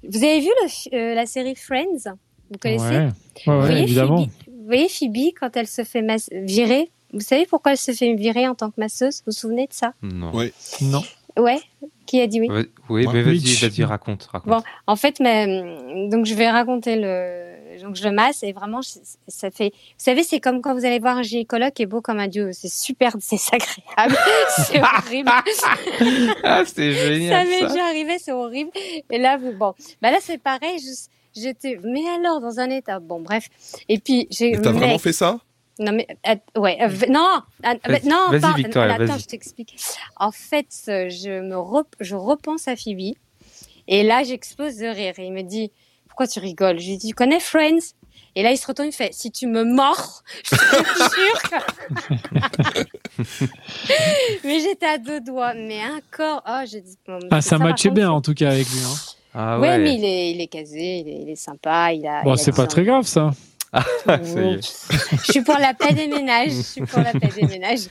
Vous 0.08 0.24
avez 0.24 0.40
vu 0.40 0.48
le 0.48 0.96
euh, 0.96 1.14
la 1.14 1.26
série 1.26 1.54
Friends? 1.54 2.14
Vous 2.50 2.58
connaissez? 2.60 2.84
Ouais, 2.84 2.96
ouais, 2.98 3.08
vous, 3.46 3.52
ouais, 3.52 3.58
voyez 3.60 3.82
évidemment. 3.82 4.18
Phoebe, 4.24 4.30
vous 4.46 4.66
voyez 4.66 4.88
Phoebe 4.88 5.32
quand 5.38 5.56
elle 5.56 5.66
se 5.66 5.84
fait 5.84 6.04
virer? 6.32 6.90
Vous 7.12 7.20
savez 7.20 7.44
pourquoi 7.46 7.72
elle 7.72 7.78
se 7.78 7.92
fait 7.92 8.14
virer 8.14 8.46
en 8.48 8.54
tant 8.54 8.70
que 8.70 8.80
masseuse? 8.80 9.18
Vous 9.18 9.32
vous 9.32 9.32
souvenez 9.32 9.66
de 9.66 9.72
ça? 9.72 9.94
Non. 10.02 10.32
Ouais. 10.34 10.52
Non. 10.80 11.02
Ouais 11.38 11.60
Qui 12.06 12.20
a 12.20 12.26
dit 12.26 12.40
oui? 12.40 12.48
Oui, 12.50 13.06
Ouais. 13.06 13.12
mais 13.12 13.22
vas-y, 13.22 13.54
vas-y, 13.56 13.84
raconte, 13.84 14.24
raconte. 14.24 14.50
Bon, 14.50 14.62
en 14.86 14.96
fait, 14.96 15.20
mais, 15.20 16.08
donc 16.08 16.26
je 16.26 16.34
vais 16.34 16.50
raconter 16.50 16.96
le. 16.96 17.49
Donc 17.82 17.96
je 17.96 18.04
le 18.04 18.12
masse 18.12 18.42
et 18.42 18.52
vraiment, 18.52 18.80
je- 18.82 18.98
ça 19.28 19.50
fait. 19.50 19.70
Vous 19.74 19.94
savez, 20.04 20.22
c'est 20.22 20.40
comme 20.40 20.60
quand 20.62 20.74
vous 20.74 20.84
allez 20.84 20.98
voir 20.98 21.16
un 21.18 21.22
gynécologue 21.22 21.72
qui 21.72 21.82
est 21.82 21.86
beau 21.86 22.00
comme 22.00 22.18
un 22.18 22.28
dieu. 22.28 22.50
C'est 22.52 22.70
super, 22.72 23.12
c'est 23.20 23.36
agréable. 23.52 24.16
c'est 24.66 24.80
horrible. 24.80 25.30
ah, 26.44 26.62
c'est 26.66 26.92
ça 26.94 27.06
génial. 27.06 27.46
m'est 27.48 27.60
Ça, 27.60 27.66
déjà 27.68 27.84
arrivé, 27.86 28.18
c'est 28.18 28.32
horrible. 28.32 28.70
Et 29.10 29.18
là, 29.18 29.36
vous, 29.36 29.52
bon, 29.52 29.74
bah 30.02 30.10
là 30.10 30.18
c'est 30.20 30.38
pareil. 30.38 30.78
J'étais, 31.36 31.78
mais 31.84 32.02
alors 32.08 32.40
dans 32.40 32.58
un 32.58 32.70
état. 32.70 32.98
Bon, 32.98 33.20
bref. 33.20 33.48
Et 33.88 33.98
puis 33.98 34.26
j'ai. 34.30 34.52
T'as 34.60 34.72
vraiment 34.72 34.98
fait 34.98 35.12
ça? 35.12 35.38
Non 35.78 35.92
mais 35.92 36.06
att- 36.24 36.40
ouais 36.58 36.76
euh, 36.82 36.88
non 37.08 37.40
Vas-y, 37.62 38.06
non 38.06 38.28
vas-y, 38.30 38.40
pas- 38.40 38.52
Victoria, 38.52 38.94
attends 38.96 39.16
je 39.16 39.24
t'explique 39.24 39.76
en 40.16 40.30
fait 40.30 40.66
euh, 40.88 41.08
je 41.08 41.40
me 41.40 41.56
rep- 41.56 41.94
je 42.00 42.16
repense 42.16 42.68
à 42.68 42.76
Phoebe 42.76 43.14
Et 43.88 44.02
là, 44.02 44.22
j'explose 44.22 44.76
de 44.76 44.86
rire. 44.86 45.14
Et 45.18 45.24
il 45.24 45.32
me 45.32 45.40
dit, 45.42 45.72
pourquoi 46.10 46.26
tu 46.26 46.38
rigoles? 46.40 46.78
Je 46.78 46.88
lui 46.90 46.98
dis, 46.98 47.08
tu 47.08 47.14
connais 47.14 47.40
Friends? 47.40 47.94
Et 48.36 48.42
là, 48.44 48.52
il 48.52 48.56
se 48.58 48.66
retourne, 48.66 48.88
il 48.88 48.92
fait, 48.92 49.12
si 49.12 49.32
tu 49.32 49.46
me 49.48 49.64
mords, 49.64 50.22
je 50.44 50.50
te 50.50 50.56
jure. 51.16 51.42
que- 51.50 52.84
mais 54.44 54.60
j'étais 54.60 54.86
à 54.86 54.98
deux 54.98 55.20
doigts. 55.20 55.54
Mais 55.54 55.80
encore, 55.84 56.42
oh, 56.46 56.60
j'ai 56.66 56.80
dit. 56.80 56.96
bon, 57.06 57.18
Ah, 57.30 57.40
ça 57.40 57.58
matchait 57.58 57.90
bien 57.90 58.10
en 58.10 58.20
tout 58.20 58.34
cas 58.34 58.50
avec 58.50 58.68
lui. 58.70 58.78
hein. 58.80 58.94
Ah 59.34 59.58
ouais, 59.60 59.68
ouais. 59.70 59.78
mais 59.78 59.94
il 59.94 60.04
est, 60.04 60.30
il 60.32 60.40
est 60.40 60.46
casé, 60.48 60.98
il 60.98 61.08
est, 61.08 61.22
il 61.22 61.28
est 61.30 61.36
sympa, 61.36 61.92
il 61.92 62.06
a. 62.06 62.22
Bon, 62.22 62.36
c'est 62.36 62.50
dit 62.50 62.56
pas 62.56 62.66
très 62.66 62.84
grave 62.84 63.06
ça. 63.06 63.30
Est. 64.08 64.60
Je 65.24 65.30
suis 65.32 65.42
pour 65.42 65.56
la 65.56 65.74
paix 65.74 65.94
des 65.94 66.08
ménages. 66.08 66.50
Je 66.50 66.62
suis 66.62 66.80
pour 66.82 66.98
la 66.98 67.12
paix 67.12 67.28
des 67.34 67.46
ménages. 67.46 67.86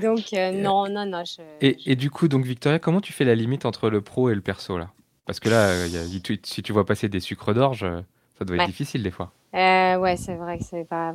Donc, 0.00 0.32
euh, 0.32 0.52
non, 0.52 0.88
non, 0.88 1.04
non. 1.04 1.22
Je... 1.26 1.42
Et, 1.60 1.76
et 1.84 1.96
du 1.96 2.10
coup, 2.10 2.28
donc 2.28 2.46
Victoria, 2.46 2.78
comment 2.78 3.02
tu 3.02 3.12
fais 3.12 3.24
la 3.24 3.34
limite 3.34 3.66
entre 3.66 3.90
le 3.90 4.00
pro 4.00 4.30
et 4.30 4.34
le 4.34 4.40
perso 4.40 4.78
là? 4.78 4.88
Parce 5.26 5.40
que 5.40 5.48
là, 5.48 5.68
euh, 5.68 5.88
y 5.88 5.96
a 5.96 6.02
si 6.44 6.62
tu 6.62 6.72
vois 6.72 6.86
passer 6.86 7.08
des 7.08 7.20
sucres 7.20 7.52
d'orge, 7.52 7.82
euh, 7.82 8.00
ça 8.38 8.44
doit 8.44 8.56
être 8.56 8.62
Ouais. 8.62 8.66
difficile 8.68 9.02
des 9.02 9.10
fois. 9.10 9.32
Euh, 9.54 9.96
ouais, 9.96 10.16
c'est 10.18 10.34
vrai 10.34 10.58
que 10.58 10.64
c'est 10.64 10.84
pas. 10.84 11.14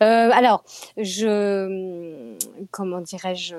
Euh, 0.00 0.30
alors, 0.32 0.62
je, 0.96 2.36
comment 2.70 3.00
dirais-je, 3.00 3.56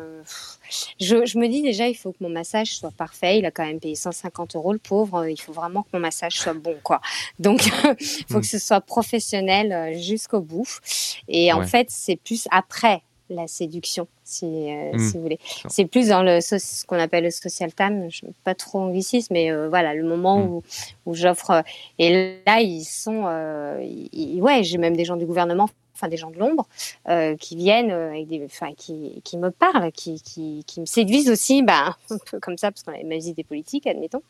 je, 0.99 1.25
je 1.25 1.37
me 1.37 1.47
dis 1.47 1.61
déjà, 1.61 1.87
il 1.89 1.95
faut 1.95 2.11
que 2.13 2.17
mon 2.21 2.29
massage 2.29 2.73
soit 2.75 2.91
parfait. 2.91 3.39
Il 3.39 3.45
a 3.45 3.51
quand 3.51 3.65
même 3.65 3.79
payé 3.81 3.95
150 3.95 4.55
euros, 4.55 4.71
le 4.71 4.79
pauvre. 4.79 5.27
Il 5.27 5.35
faut 5.39 5.51
vraiment 5.51 5.83
que 5.83 5.89
mon 5.93 5.99
massage 5.99 6.33
soit 6.33 6.53
bon, 6.53 6.75
quoi. 6.81 7.01
Donc, 7.39 7.65
il 7.99 8.25
faut 8.29 8.37
Mm. 8.37 8.41
que 8.41 8.47
ce 8.47 8.59
soit 8.59 8.81
professionnel 8.81 9.97
jusqu'au 9.99 10.39
bout. 10.41 10.79
Et 11.27 11.51
en 11.51 11.63
fait, 11.63 11.87
c'est 11.89 12.15
plus 12.15 12.47
après 12.51 13.01
la 13.31 13.47
séduction, 13.47 14.07
si, 14.23 14.45
euh, 14.45 14.91
Mm. 14.93 14.99
si 14.99 15.17
vous 15.17 15.21
voulez. 15.23 15.39
C'est 15.69 15.85
plus 15.85 16.09
dans 16.09 16.23
le 16.23 16.41
so- 16.41 16.59
ce 16.59 16.85
qu'on 16.85 16.99
appelle 16.99 17.23
le 17.23 17.31
social 17.31 17.73
time. 17.73 18.07
Je 18.09 18.25
pas 18.43 18.55
trop 18.55 18.79
anglicisme, 18.79 19.33
mais 19.33 19.51
euh, 19.51 19.69
voilà, 19.69 19.93
le 19.93 20.03
moment 20.03 20.37
Mm. 20.39 20.49
où, 20.49 20.63
où 21.05 21.13
j'offre. 21.15 21.51
euh, 21.51 21.61
Et 21.99 22.39
là, 22.45 22.61
ils 22.61 22.83
sont, 22.83 23.23
euh, 23.25 23.79
ils- 24.13 24.41
ouais, 24.41 24.63
j'ai 24.63 24.77
même 24.77 24.95
des 24.95 25.05
gens 25.05 25.15
du 25.17 25.25
gouvernement, 25.25 25.69
enfin 25.93 26.07
des 26.07 26.17
gens 26.17 26.31
de 26.31 26.37
l'ombre, 26.39 26.67
euh, 27.09 27.35
qui 27.37 27.55
viennent, 27.55 27.91
euh, 27.91 28.09
avec 28.09 28.27
des, 28.27 28.43
enfin, 28.45 28.73
qui, 28.75 29.21
qui 29.23 29.37
me 29.37 29.51
parlent, 29.51 29.91
qui, 29.91 30.19
qui, 30.21 30.63
qui 30.65 30.79
me 30.81 30.85
séduisent 30.87 31.29
aussi, 31.29 31.61
bah, 31.63 31.95
un 32.09 32.17
peu 32.29 32.39
comme 32.39 32.57
ça, 32.57 32.71
parce 32.71 32.81
qu'on 32.83 32.91
a 32.93 33.03
même 33.03 33.19
des 33.21 33.43
politiques, 33.43 33.85
admettons, 33.85 34.23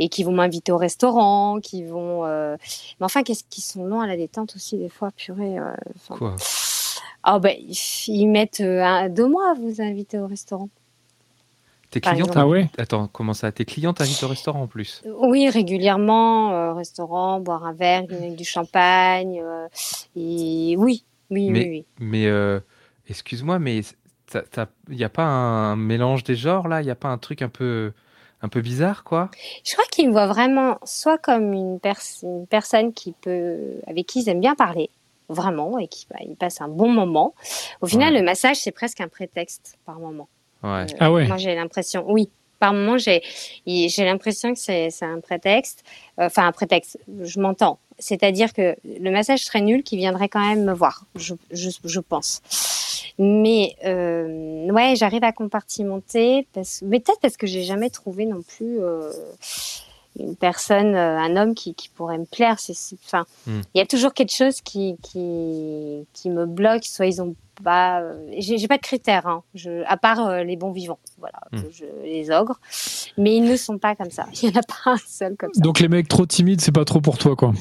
et 0.00 0.08
qui 0.08 0.24
vont 0.24 0.32
m'inviter 0.32 0.72
au 0.72 0.78
restaurant, 0.78 1.60
qui 1.60 1.84
vont. 1.84 2.24
euh, 2.24 2.56
Mais 2.98 3.04
enfin, 3.06 3.22
qu'est-ce 3.22 3.44
qu'ils 3.48 3.62
sont 3.64 3.84
longs 3.84 4.00
à 4.00 4.06
la 4.08 4.16
détente 4.16 4.56
aussi 4.56 4.76
des 4.78 4.88
fois, 4.88 5.10
purée. 5.16 5.58
euh, 5.58 5.72
Quoi? 6.10 6.34
Ah 7.22 7.38
ben, 7.38 7.56
ils 8.08 8.26
mettent 8.28 8.60
euh, 8.60 8.82
un- 8.82 9.08
deux 9.08 9.26
mois 9.28 9.50
à 9.50 9.54
vous 9.54 9.80
inviter 9.80 10.18
au 10.18 10.26
restaurant. 10.26 10.68
Tes 11.90 11.98
exemple. 11.98 12.32
Ah 12.36 12.46
ouais 12.46 12.68
Attends, 12.78 13.08
comment 13.08 13.32
ça 13.32 13.52
Tes 13.52 13.64
clients 13.64 13.92
t'invitent 13.92 14.22
au 14.22 14.28
restaurant 14.28 14.62
en 14.62 14.66
plus? 14.66 15.02
Oui, 15.20 15.48
régulièrement, 15.48 16.52
euh, 16.52 16.72
restaurant, 16.74 17.40
boire 17.40 17.64
un 17.64 17.72
verre, 17.72 18.04
avec 18.10 18.34
du 18.34 18.44
champagne. 18.44 19.40
euh, 19.40 19.68
et 20.16 20.74
oui, 20.78 21.04
oui, 21.30 21.50
Mais- 21.50 21.60
oui, 21.60 21.68
oui. 21.70 21.86
Mais 22.00 22.26
euh, 22.26 22.60
excuse-moi, 23.08 23.58
mais 23.58 23.80
il 24.34 24.96
n'y 24.96 25.04
a 25.04 25.08
pas 25.08 25.24
un 25.24 25.76
mélange 25.76 26.24
des 26.24 26.34
genres 26.34 26.66
là? 26.68 26.82
Il 26.82 26.84
n'y 26.84 26.90
a 26.90 26.96
pas 26.96 27.08
un 27.08 27.18
truc 27.18 27.40
un 27.42 27.48
peu, 27.48 27.92
un 28.42 28.48
peu 28.48 28.60
bizarre 28.60 29.04
quoi? 29.04 29.30
Je 29.64 29.72
crois 29.72 29.84
qu'ils 29.90 30.08
me 30.08 30.12
voient 30.12 30.26
vraiment 30.26 30.78
soit 30.84 31.18
comme 31.18 31.52
une, 31.52 31.78
pers- 31.78 32.00
une 32.22 32.46
personne 32.48 32.92
qui 32.92 33.12
peut, 33.12 33.80
avec 33.86 34.06
qui 34.06 34.22
ils 34.22 34.28
aiment 34.28 34.40
bien 34.40 34.56
parler, 34.56 34.90
vraiment, 35.28 35.78
et 35.78 35.88
qui 35.88 36.06
bah, 36.10 36.16
ils 36.24 36.36
passent 36.36 36.60
un 36.60 36.68
bon 36.68 36.88
moment. 36.90 37.34
Au 37.80 37.86
final, 37.86 38.12
Ouais. 38.12 38.20
le 38.20 38.24
massage, 38.24 38.56
c'est 38.56 38.72
presque 38.72 39.00
un 39.00 39.08
prétexte 39.08 39.76
par 39.84 39.98
moment. 39.98 40.28
Ouais. 40.62 40.70
Euh, 40.70 40.86
Ah 41.00 41.12
ouais. 41.12 41.26
Moi, 41.26 41.36
j'ai 41.36 41.54
l'impression, 41.54 42.04
oui. 42.08 42.28
Par 42.58 42.72
moment, 42.72 42.96
j'ai 42.96 43.20
l'impression 43.98 44.54
que 44.54 44.58
c'est 44.58 44.88
c'est 44.90 45.04
un 45.04 45.20
prétexte. 45.20 45.84
Euh, 46.18 46.26
Enfin, 46.26 46.46
un 46.46 46.52
prétexte, 46.52 46.98
je 47.22 47.38
m'entends. 47.38 47.78
C'est-à-dire 47.98 48.52
que 48.54 48.76
le 48.84 49.10
massage 49.10 49.40
serait 49.44 49.60
nul 49.60 49.82
qui 49.82 49.96
viendrait 49.98 50.28
quand 50.28 50.40
même 50.46 50.64
me 50.64 50.72
voir, 50.72 51.04
je, 51.16 51.34
je, 51.50 51.70
je 51.84 52.00
pense. 52.00 52.40
Mais 53.18 53.74
euh, 53.86 54.70
ouais, 54.70 54.94
j'arrive 54.96 55.24
à 55.24 55.32
compartimenter, 55.32 56.46
parce, 56.54 56.82
mais 56.82 57.00
peut-être 57.00 57.20
parce 57.20 57.36
que 57.36 57.46
j'ai 57.46 57.62
jamais 57.62 57.88
trouvé 57.90 58.24
non 58.26 58.42
plus 58.42 58.80
euh, 58.80 59.10
une 60.18 60.36
personne, 60.36 60.94
euh, 60.94 61.18
un 61.18 61.36
homme 61.36 61.54
qui, 61.54 61.74
qui 61.74 61.88
pourrait 61.88 62.18
me 62.18 62.24
plaire. 62.24 62.58
C'est, 62.58 62.74
c'est- 62.74 62.96
enfin, 63.04 63.24
il 63.46 63.52
Hmm. 63.52 63.62
y 63.74 63.80
a 63.80 63.86
toujours 63.86 64.14
quelque 64.14 64.32
chose 64.34 64.60
qui, 64.62 64.96
qui, 65.02 66.06
qui 66.12 66.30
me 66.30 66.46
bloque. 66.46 66.84
Soit 66.84 67.06
ils 67.06 67.20
ont 67.22 67.34
pas, 67.64 68.00
euh, 68.00 68.14
j'ai, 68.38 68.58
j'ai 68.58 68.68
pas 68.68 68.76
de 68.76 68.82
critères, 68.82 69.26
hein, 69.26 69.42
je, 69.54 69.82
à 69.86 69.96
part 69.96 70.26
euh, 70.26 70.42
les 70.44 70.56
bons 70.56 70.72
vivants, 70.72 70.98
voilà, 71.18 71.38
Hmm. 71.52 71.60
je, 71.70 71.84
les 72.04 72.30
ogres. 72.30 72.58
Mais 73.18 73.36
ils 73.36 73.44
ne 73.44 73.56
sont 73.56 73.78
pas 73.78 73.94
comme 73.94 74.10
ça. 74.10 74.26
Il 74.42 74.50
y 74.50 74.52
en 74.52 74.60
a 74.60 74.62
pas 74.62 74.92
un 74.92 74.96
seul 75.06 75.36
comme 75.36 75.52
ça. 75.54 75.60
Donc 75.60 75.80
les 75.80 75.88
mecs 75.88 76.08
trop 76.08 76.26
timides, 76.26 76.60
c'est 76.60 76.72
pas 76.72 76.84
trop 76.84 77.00
pour 77.00 77.16
toi 77.18 77.34
quoi. 77.36 77.52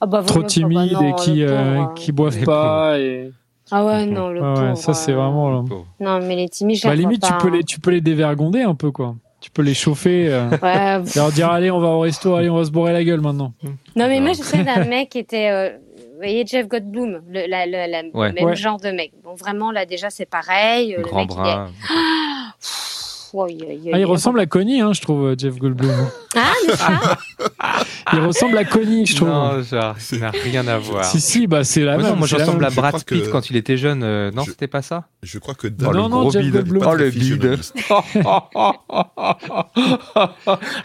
Ah 0.00 0.06
bah, 0.06 0.22
Trop 0.26 0.40
bah 0.40 0.46
timides 0.48 0.92
non, 0.92 1.08
et 1.08 1.14
qui 1.14 1.42
euh, 1.44 1.76
pauvre, 1.84 1.94
qui 1.94 2.12
boivent 2.12 2.38
Les 2.38 2.44
pas 2.44 2.98
et 2.98 3.32
Ah 3.70 3.84
ouais, 3.84 4.06
non, 4.06 4.28
le 4.28 4.40
ouais, 4.42 4.54
pauvre. 4.54 4.76
ça 4.76 4.92
c'est 4.92 5.12
euh, 5.12 5.16
vraiment 5.16 5.50
là. 5.50 5.62
Non, 6.00 6.18
mais 6.20 6.34
les 6.36 6.48
timides, 6.48 6.78
je 6.78 6.88
Bah, 6.88 6.94
limite 6.96 7.22
tu 7.22 7.30
pas, 7.32 7.38
peux 7.38 7.48
hein. 7.48 7.52
les 7.52 7.62
tu 7.64 7.78
peux 7.80 7.90
les 7.92 8.00
dévergonder 8.00 8.62
un 8.62 8.74
peu 8.74 8.90
quoi. 8.90 9.14
Tu 9.44 9.50
peux 9.50 9.60
les 9.60 9.74
chauffer 9.74 10.28
euh, 10.32 10.48
Ouais, 10.62 11.02
leur 11.16 11.30
dire 11.30 11.50
allez 11.50 11.70
on 11.70 11.78
va 11.78 11.88
au 11.88 12.00
resto 12.00 12.34
allez 12.34 12.48
on 12.48 12.56
va 12.56 12.64
se 12.64 12.70
bourrer 12.70 12.94
la 12.94 13.04
gueule 13.04 13.20
maintenant. 13.20 13.52
Non, 13.94 14.08
mais 14.08 14.16
Non. 14.16 14.22
moi, 14.24 14.32
je 14.32 14.42
sais 14.42 14.64
d'un 14.64 14.84
mec 14.88 15.10
qui 15.10 15.18
était. 15.18 15.50
euh, 15.50 15.68
vous 16.12 16.16
voyez, 16.16 16.46
Jeff 16.46 16.66
Goldblum, 16.66 17.20
le, 17.28 17.46
la, 17.46 17.66
la- 17.66 17.86
la- 17.86 18.02
Ouais. 18.14 18.28
le 18.28 18.34
même 18.36 18.44
Ouais. 18.44 18.56
genre 18.56 18.80
de 18.80 18.88
mec. 18.90 19.12
Bon, 19.22 19.34
vraiment, 19.34 19.70
là, 19.70 19.84
déjà, 19.84 20.08
c'est 20.08 20.24
pareil. 20.24 20.94
le 20.96 21.02
Grand 21.02 21.22
mec, 21.26 21.28
il 21.30 21.32
est- 21.32 21.36
bras. 21.36 21.66
Pff, 22.58 23.34
ouais, 23.34 23.52
il, 23.52 23.56
il- 23.84 23.90
Ah, 23.92 23.96
il 23.98 24.00
il- 24.00 24.04
ressemble 24.06 24.40
à 24.40 24.46
Connie 24.46 24.80
hein, 24.80 24.92
je 24.94 25.02
trouve 25.02 25.26
euh, 25.26 25.34
Jeff 25.36 25.56
Goldblum. 25.58 26.08
Ah, 26.36 26.52
mais 26.66 26.74
ça 26.74 26.88
il 28.14 28.20
ressemble 28.20 28.56
à 28.58 28.64
Connie 28.64 29.06
je 29.06 29.16
trouve. 29.16 29.28
Non, 29.28 29.62
genre, 29.62 29.94
ça 29.98 30.16
n'a 30.16 30.30
rien 30.30 30.66
à 30.68 30.78
voir. 30.78 31.04
Si 31.04 31.20
si 31.20 31.46
bah 31.46 31.64
c'est 31.64 31.82
la 31.82 31.94
Moi, 31.94 32.02
même. 32.02 32.12
non, 32.12 32.18
moi 32.18 32.26
je 32.26 32.36
ressemble 32.36 32.64
à 32.64 32.70
Brad 32.70 32.94
Pitt 33.04 33.24
que- 33.24 33.30
quand 33.30 33.50
il 33.50 33.56
était 33.56 33.76
jeune. 33.76 34.02
euh, 34.02 34.30
non, 34.30 34.42
Je- 34.44 34.50
c'était 34.50 34.68
pas 34.68 34.82
ça? 34.82 35.04
Je 35.22 35.38
crois 35.38 35.54
que 35.54 35.66
Oh, 35.66 35.70
Dan, 35.70 35.92
le 35.92 35.98
non, 36.00 36.08
gros 36.08 36.30
Jeff 36.30 36.42
bide. 36.42 36.64
Oh, 36.84 36.94
le 36.94 37.10
bide. 37.10 37.58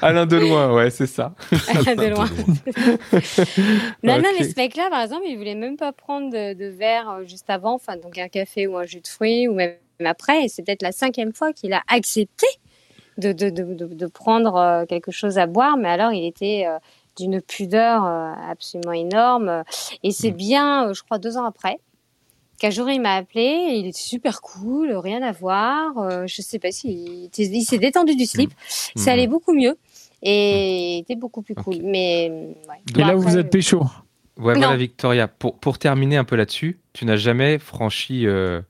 Alain 0.01 0.25
Deloin, 0.25 0.73
ouais, 0.73 0.89
c'est 0.89 1.07
ça. 1.07 1.33
de 1.51 2.09
loin. 2.09 2.27
Non, 4.03 4.17
non, 4.17 4.29
mais 4.39 4.47
ce 4.49 4.55
mec-là, 4.55 4.87
par 4.89 5.01
exemple, 5.01 5.23
il 5.27 5.37
voulait 5.37 5.55
même 5.55 5.77
pas 5.77 5.91
prendre 5.91 6.29
de, 6.31 6.53
de 6.53 6.65
verre 6.67 7.09
euh, 7.09 7.25
juste 7.25 7.49
avant, 7.49 7.73
enfin, 7.75 7.97
donc 7.97 8.17
un 8.17 8.27
café 8.29 8.67
ou 8.67 8.77
un 8.77 8.85
jus 8.85 9.01
de 9.01 9.07
fruits, 9.07 9.47
ou 9.47 9.53
même 9.53 9.73
après. 10.05 10.45
Et 10.45 10.49
c'est 10.49 10.63
peut-être 10.63 10.81
la 10.81 10.91
cinquième 10.91 11.33
fois 11.33 11.53
qu'il 11.53 11.73
a 11.73 11.81
accepté 11.87 12.45
de, 13.17 13.33
de, 13.33 13.49
de, 13.49 13.63
de, 13.73 13.85
de 13.93 14.07
prendre 14.07 14.55
euh, 14.55 14.85
quelque 14.85 15.11
chose 15.11 15.37
à 15.37 15.45
boire, 15.47 15.77
mais 15.77 15.89
alors 15.89 16.13
il 16.13 16.25
était 16.25 16.65
euh, 16.67 16.77
d'une 17.19 17.41
pudeur 17.41 18.05
euh, 18.05 18.33
absolument 18.49 18.93
énorme. 18.93 19.63
Et 20.03 20.11
c'est 20.11 20.31
Mm. 20.31 20.35
bien, 20.35 20.87
euh, 20.89 20.93
je 20.93 21.03
crois, 21.03 21.19
deux 21.19 21.37
ans 21.37 21.45
après. 21.45 21.77
Qu'un 22.59 22.69
jour 22.71 22.89
il 22.89 22.99
m'a 22.99 23.15
appelé, 23.15 23.67
il 23.75 23.87
était 23.87 23.97
super 23.97 24.41
cool, 24.41 24.91
rien 24.95 25.21
à 25.21 25.31
voir. 25.31 25.97
euh, 25.97 26.25
je 26.27 26.41
sais 26.41 26.59
pas 26.59 26.71
s'il 26.71 27.25
était- 27.25 27.43
il 27.43 27.63
s'est 27.63 27.77
détendu 27.77 28.15
du 28.15 28.25
slip, 28.25 28.51
ça 28.67 29.11
Mhm. 29.11 29.13
allait 29.13 29.27
beaucoup 29.27 29.53
mieux 29.53 29.77
et 30.21 30.95
il 30.97 30.99
était 30.99 31.15
beaucoup 31.15 31.41
plus 31.41 31.55
cool. 31.55 31.77
Mais 31.83 32.29
ouais. 32.67 32.75
Et 32.89 32.93
Bon, 32.93 33.05
là 33.07 33.15
vous 33.15 33.27
après, 33.29 33.39
êtes 33.39 33.49
pécho. 33.49 33.79
Ouais, 34.37 34.53
Non. 34.55 34.61
voilà, 34.61 34.75
Victoria. 34.77 35.27
Pour, 35.29 35.57
pour 35.57 35.77
terminer 35.79 36.17
un 36.17 36.23
peu 36.25 36.35
là-dessus, 36.35 36.79
tu 36.93 37.05
n'as 37.05 37.15
jamais 37.17 37.59
franchi 37.59 38.25
euh, 38.27 38.61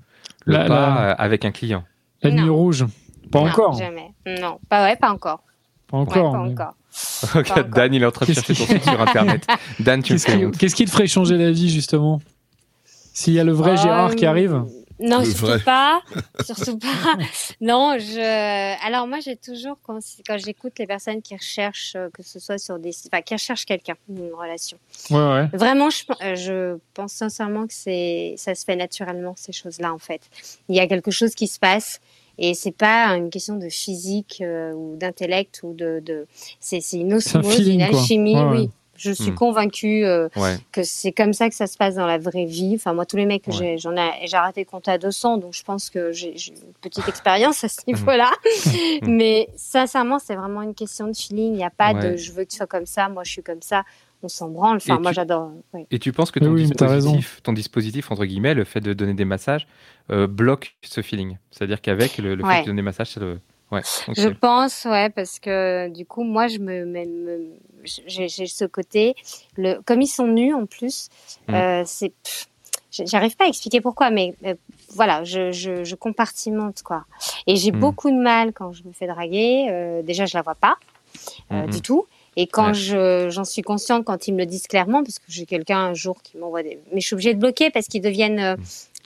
le 0.46 0.54
La- 0.54 0.66
pas 0.66 0.68
la- 0.68 1.12
avec 1.14 1.46
un 1.46 1.52
client. 1.52 1.84
La 2.22 2.30
ligne 2.32 2.50
rouge. 2.50 2.86
Pas 3.32 3.40
non, 3.42 3.48
encore. 3.50 3.74
Jamais. 3.74 4.12
Non, 4.26 4.60
pas 4.70 4.84
ouais, 4.84 4.96
pas 4.98 5.12
encore. 5.12 5.42
Pas 5.90 5.98
Ouais, 5.98 6.04
encore. 6.04 6.32
pas 6.34 6.44
mais- 6.44 6.52
encore. 6.52 6.74
Ok, 7.36 7.52
encore. 7.52 7.64
Dan, 7.66 7.94
il 7.94 8.02
est 8.02 8.06
en 8.06 8.12
train 8.12 8.26
de 8.26 8.34
chercher 8.34 8.54
ton 8.56 8.66
site 8.66 8.84
sur 8.84 9.00
Internet. 9.02 9.46
Dan, 9.80 10.02
tu 10.04 10.14
Qu'est-ce 10.14 10.26
qui, 10.26 10.46
honte. 10.46 10.58
qu'est-ce 10.58 10.76
qui 10.76 10.86
te 10.86 10.90
ferait 10.92 11.08
changer 11.08 11.38
la 11.38 11.52
vie 11.52 11.70
justement? 11.70 12.20
S'il 13.14 13.34
y 13.34 13.40
a 13.40 13.44
le 13.44 13.52
vrai 13.52 13.72
Euh, 13.72 13.78
Gérard 13.78 14.16
qui 14.16 14.26
arrive 14.26 14.64
Non, 15.00 15.20
Le 15.20 15.26
surtout 15.26 15.46
vrai. 15.46 15.60
pas. 15.60 16.02
surtout 16.46 16.78
pas. 16.78 16.88
Non, 17.62 17.98
je. 18.00 18.86
Alors 18.86 19.08
moi, 19.08 19.20
j'ai 19.20 19.36
toujours 19.36 19.78
quand, 19.84 20.00
quand 20.28 20.38
j'écoute 20.38 20.74
les 20.80 20.88
personnes 20.88 21.22
qui 21.22 21.36
recherchent, 21.36 21.94
euh, 21.96 22.10
que 22.14 22.24
ce 22.24 22.40
soit 22.40 22.58
sur 22.58 22.80
des, 22.80 22.92
enfin, 23.08 23.22
qui 23.22 23.34
recherchent 23.34 23.66
quelqu'un, 23.66 23.96
une 24.10 24.32
relation. 24.34 24.78
Ouais 25.12 25.18
ouais. 25.18 25.50
Vraiment, 25.54 25.90
je, 25.90 26.04
euh, 26.24 26.36
je 26.36 26.78
pense 26.94 27.14
sincèrement 27.14 27.68
que 27.68 27.74
c'est, 27.74 28.36
ça 28.38 28.56
se 28.56 28.64
fait 28.66 28.76
naturellement 28.76 29.36
ces 29.38 29.52
choses-là 29.54 29.94
en 29.94 30.00
fait. 30.00 30.22
Il 30.70 30.76
y 30.76 30.80
a 30.80 30.88
quelque 30.88 31.12
chose 31.12 31.36
qui 31.36 31.48
se 31.48 31.60
passe. 31.60 32.00
Et 32.42 32.54
c'est 32.54 32.72
pas 32.76 33.08
une 33.18 33.30
question 33.30 33.58
de 33.58 33.68
physique 33.70 34.40
euh, 34.42 34.72
ou 34.74 34.96
d'intellect 34.96 35.60
ou 35.64 35.74
de, 35.74 36.00
de... 36.00 36.26
c'est 36.60 36.80
c'est 36.82 36.98
une 36.98 37.14
un 37.14 37.18
osmose, 37.18 37.68
une 37.68 37.82
alchimie. 37.82 38.36
Ouais, 38.36 38.42
ouais. 38.44 38.58
Oui, 38.60 38.70
je 38.96 39.12
suis 39.12 39.32
Hmm. 39.32 39.36
convaincue 39.36 40.06
euh, 40.06 40.28
Ouais. 40.36 40.58
que 40.72 40.84
c'est 40.84 41.12
comme 41.12 41.32
ça 41.34 41.50
que 41.50 41.56
ça 41.56 41.68
se 41.68 41.78
passe 41.78 41.96
dans 41.96 42.06
la 42.06 42.18
vraie 42.18 42.46
vie. 42.46 42.74
Enfin, 42.76 42.94
moi, 42.94 43.06
tous 43.06 43.16
les 43.18 43.26
mecs 43.26 43.44
que 43.44 43.52
Ouais. 43.52 43.58
j'ai, 43.58 43.78
j'en 43.78 43.96
ai, 43.96 44.26
j'ai 44.26 44.36
arrêté 44.38 44.64
de 44.66 44.70
compter 44.70 44.92
à 44.92 44.98
200, 44.98 45.38
donc 45.38 45.54
je 45.54 45.64
pense 45.64 45.90
que 45.90 46.12
j'ai, 46.12 46.32
une 46.32 46.74
petite 46.82 47.08
expérience 47.10 47.64
à 47.64 47.70
ce 47.70 47.80
niveau-là. 47.88 48.30
Mhm. 49.02 49.16
Mais 49.16 49.48
sincèrement, 49.56 50.20
c'est 50.20 50.36
vraiment 50.36 50.62
une 50.62 50.76
question 50.76 51.08
de 51.08 51.16
feeling. 51.16 51.54
Il 51.54 51.58
n'y 51.58 51.64
a 51.64 51.70
pas 51.70 51.94
Ouais. 51.94 52.12
de 52.12 52.18
je 52.18 52.32
veux 52.32 52.44
que 52.46 52.50
tu 52.52 52.58
sois 52.58 52.68
comme 52.68 52.86
ça, 52.86 53.08
moi 53.10 53.24
je 53.24 53.32
suis 53.32 53.44
comme 53.44 53.62
ça. 53.62 53.84
On 54.22 54.28
s'en 54.28 54.50
branle. 54.50 54.78
Enfin, 54.78 54.98
Et 54.98 55.02
moi 55.02 55.12
tu- 55.12 55.16
j'adore. 55.16 55.52
oui. 55.74 55.86
Et 55.92 56.00
tu 56.00 56.12
penses 56.12 56.32
que 56.32 56.40
ton, 56.40 56.52
oui, 56.52 56.66
dispositif, 56.66 57.40
ton 57.42 57.54
dispositif, 57.54 58.12
entre 58.12 58.26
guillemets, 58.26 58.54
le 58.54 58.66
fait 58.66 58.82
de 58.82 58.92
donner 58.94 59.14
des 59.14 59.26
massages, 59.26 59.66
euh, 60.12 60.28
bloque 60.28 60.76
ce 60.82 61.02
feeling 61.02 61.38
C'est-à-dire 61.52 61.82
qu'avec 61.82 62.18
le, 62.18 62.36
le 62.36 62.44
fait 62.44 62.62
de 62.62 62.66
donner 62.66 62.78
des 62.78 62.86
massages, 62.86 63.12
ça 63.12 63.20
le- 63.22 63.40
Ouais. 63.72 63.82
Je 64.18 64.30
pense, 64.30 64.86
ouais, 64.86 65.12
parce 65.12 65.38
que 65.40 65.90
du 65.90 66.04
coup, 66.04 66.24
moi, 66.24 66.48
je 66.48 66.58
me, 66.58 66.86
me- 66.86 67.06
me- 67.06 67.52
j'ai 68.08 68.28
ce 68.28 68.66
côté, 68.66 69.14
le, 69.58 69.80
comme 69.86 70.02
ils 70.02 70.08
sont 70.08 70.26
nus 70.26 70.56
en 70.56 70.66
plus, 70.66 71.08
Mm. 71.48 71.54
euh, 71.54 71.84
c'est, 71.86 72.12
j'arrive 72.92 73.36
pas 73.38 73.46
à 73.46 73.48
expliquer 73.48 73.80
pourquoi, 73.80 74.10
mais 74.10 74.34
euh, 74.44 74.56
voilà, 74.96 75.24
je, 75.24 75.52
je, 75.52 75.84
je 75.84 75.96
compartimente 75.96 76.82
quoi. 76.82 77.06
Et 77.46 77.58
j'ai 77.58 77.72
Mm. 77.72 77.80
beaucoup 77.80 78.10
de 78.10 78.16
mal 78.20 78.54
quand 78.54 78.72
je 78.74 78.84
me 78.86 78.92
fais 78.92 79.06
draguer. 79.06 79.68
euh, 79.70 80.02
déjà, 80.02 80.26
je 80.26 80.36
la 80.36 80.42
vois 80.42 80.56
pas 80.56 80.78
euh, 81.52 81.64
Mhm. 81.66 81.70
du 81.70 81.82
tout. 81.84 82.06
Et 82.36 82.48
quand 82.48 82.68
Ouais. 82.68 82.74
je, 82.74 83.30
j'en 83.30 83.44
suis 83.44 83.62
consciente, 83.62 84.06
quand 84.06 84.28
ils 84.28 84.34
me 84.34 84.40
le 84.40 84.46
disent 84.46 84.68
clairement, 84.68 85.04
parce 85.04 85.20
que 85.20 85.26
j'ai 85.28 85.46
quelqu'un 85.46 85.80
un 85.80 85.94
jour 85.94 86.22
qui 86.24 86.38
m'envoie 86.38 86.64
des, 86.64 86.80
mais 86.94 87.02
je 87.02 87.06
suis 87.08 87.14
obligée 87.16 87.34
de 87.34 87.40
bloquer 87.40 87.70
parce 87.72 87.88
qu'ils 87.88 88.02
deviennent 88.02 88.40
euh, 88.40 88.56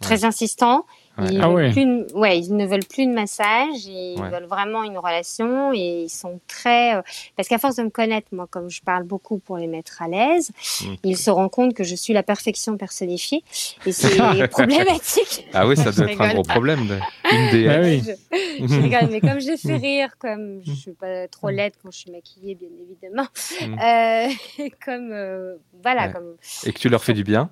très 0.02 0.26
insistants. 0.26 0.86
Ouais. 1.18 1.26
Ils, 1.32 1.42
Ah 1.44 1.50
ouais. 1.52 1.72
plus 1.72 1.86
de- 1.86 2.08
ouais, 2.16 2.40
ils 2.40 2.56
ne 2.56 2.66
veulent 2.66 2.86
plus 2.90 3.06
de 3.06 3.12
massage, 3.14 3.86
ils 3.86 4.20
Ouais. 4.20 4.30
veulent 4.30 4.46
vraiment 4.48 4.84
une 4.84 4.98
relation 4.98 5.72
et 5.72 6.04
ils 6.06 6.10
sont 6.10 6.40
très... 6.48 6.96
euh, 6.96 7.02
parce 7.36 7.48
qu'à 7.48 7.60
force 7.60 7.76
de 7.76 7.84
me 7.84 7.90
connaître, 7.92 8.28
moi, 8.32 8.48
comme 8.50 8.70
je 8.70 8.82
parle 8.82 9.04
beaucoup 9.04 9.38
pour 9.38 9.58
les 9.58 9.68
mettre 9.68 10.02
à 10.02 10.08
l'aise, 10.08 10.52
Mm. 10.82 10.96
ils 11.04 11.18
se 11.18 11.30
rendent 11.30 11.52
compte 11.52 11.74
que 11.76 11.84
je 11.84 11.94
suis 11.96 12.14
la 12.14 12.24
perfection 12.24 12.78
personnifiée 12.78 13.44
et 13.86 13.92
c'est 13.92 14.08
problématique. 14.50 15.46
Ah 15.54 15.68
oui, 15.68 15.78
ça 15.78 15.92
doit 15.92 16.10
être 16.12 16.20
un 16.22 16.34
gros 16.34 16.42
problème. 16.44 16.88
de- 16.88 17.00
Une 17.32 17.50
des. 17.52 17.66
Bah 17.68 17.80
oui. 17.82 18.02
Je, 18.04 18.68
je 18.68 18.80
rigole, 18.82 19.10
mais 19.12 19.22
comme 19.22 19.40
je 19.40 19.50
les 19.52 19.58
fais 19.58 19.76
rire, 19.76 20.16
comme 20.18 20.62
je 20.66 20.72
suis 20.74 20.94
pas 20.94 21.28
trop 21.28 21.50
laide 21.50 21.74
quand 21.84 21.92
je 21.92 21.98
suis 22.00 22.12
maquillée, 22.12 22.56
bien 22.56 22.70
évidemment, 22.82 23.28
Mm. 23.62 23.80
euh, 23.80 24.68
comme 24.86 25.12
euh, 25.12 25.56
voilà, 25.84 26.08
Ouais. 26.08 26.14
comme 26.14 26.36
Et 26.66 26.74
que 26.74 26.80
tu 26.80 26.90
leur 26.90 27.04
fais 27.04 27.14
du 27.14 27.24
bien. 27.24 27.52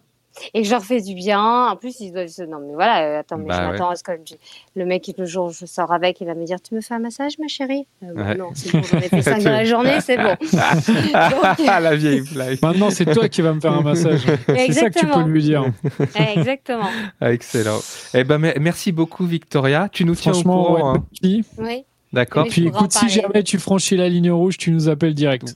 Et 0.54 0.62
que 0.62 0.67
je 0.67 0.72
leur 0.74 0.84
fais 0.84 1.02
du 1.02 1.13
bien. 1.15 1.67
En 1.67 1.76
plus, 1.76 2.00
ils 2.00 2.12
doivent 2.12 2.28
se. 2.28 2.41
Non, 2.44 2.60
mais 2.60 2.74
voilà, 2.74 3.04
euh, 3.04 3.20
attends, 3.20 3.38
mais 3.38 3.46
Bah 3.46 3.56
je 3.58 3.65
ouais. 3.65 3.72
m'attends 3.72 3.89
à 3.89 3.96
ce 3.96 4.04
que 4.04 4.12
je- 4.26 4.36
le 4.76 4.86
mec, 4.86 5.12
le 5.17 5.26
jour 5.26 5.48
où 5.48 5.52
je 5.52 5.65
sors 5.65 5.91
avec, 5.91 6.20
il 6.22 6.28
va 6.28 6.36
me 6.36 6.46
dire 6.46 6.58
Tu 6.62 6.74
me 6.76 6.82
fais 6.82 6.94
un 6.94 7.00
massage, 7.00 7.38
ma 7.39 7.48
chérie? 7.48 7.86
Euh, 8.04 8.13
Ouais. 8.13 8.36
Non, 8.36 8.50
c'est 8.54 8.72
bon, 8.72 8.82
j'en 8.84 8.98
ai 9.00 9.02
fait 9.10 9.22
5 9.22 9.44
dans 9.44 9.52
la 9.52 9.65
journée, 9.65 10.00
c'est 10.02 10.17
bon. 10.17 10.36
la 11.65 11.96
vieille 11.96 12.22
blague. 12.22 12.60
Maintenant, 12.62 12.89
c'est 12.89 13.06
toi 13.06 13.28
qui 13.30 13.41
vas 13.41 13.54
me 13.54 13.60
faire 13.60 13.74
un 13.74 13.82
massage. 13.82 14.22
C'est 14.48 14.72
ça 14.74 14.89
que 14.89 15.00
tu 15.00 15.06
peux 15.08 15.24
lui 15.24 15.41
dire. 15.44 15.65
Ouais, 16.00 16.34
exactement. 16.38 16.89
Ah, 17.20 17.32
excellent. 17.34 17.80
Eh 18.13 18.24
ben, 18.24 18.38
mer- 18.38 18.54
merci 18.60 18.91
beaucoup, 18.91 19.26
Victoria. 19.26 19.89
Tu 19.91 20.06
nous 20.06 20.15
tiens 20.15 20.34
au 20.34 20.41
courant. 20.44 20.74
ouais, 20.76 20.82
hein. 21.00 21.04
petit. 21.13 21.44
Oui. 21.58 21.84
D'accord. 22.13 22.46
Puis 22.50 22.67
écoute, 22.67 22.91
si 22.91 23.08
jamais 23.10 23.44
tu 23.44 23.58
franchis 23.60 23.96
la 23.98 24.10
ligne 24.10 24.32
rouge, 24.32 24.58
tu 24.58 24.72
nous 24.72 24.89
appelles 24.89 25.13
direct. 25.13 25.56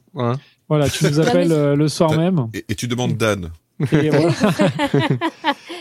Voilà, 0.67 0.89
tu 0.89 1.05
nous 1.05 1.19
appelles 1.19 1.51
euh, 1.51 1.75
le 1.75 1.87
soir 1.87 2.11
même. 2.17 2.47
Et, 2.53 2.65
et 2.69 2.75
tu 2.75 2.87
demandes 2.87 3.15
Dan. 3.17 3.51
Et, 3.91 4.09
voilà. 4.09 4.31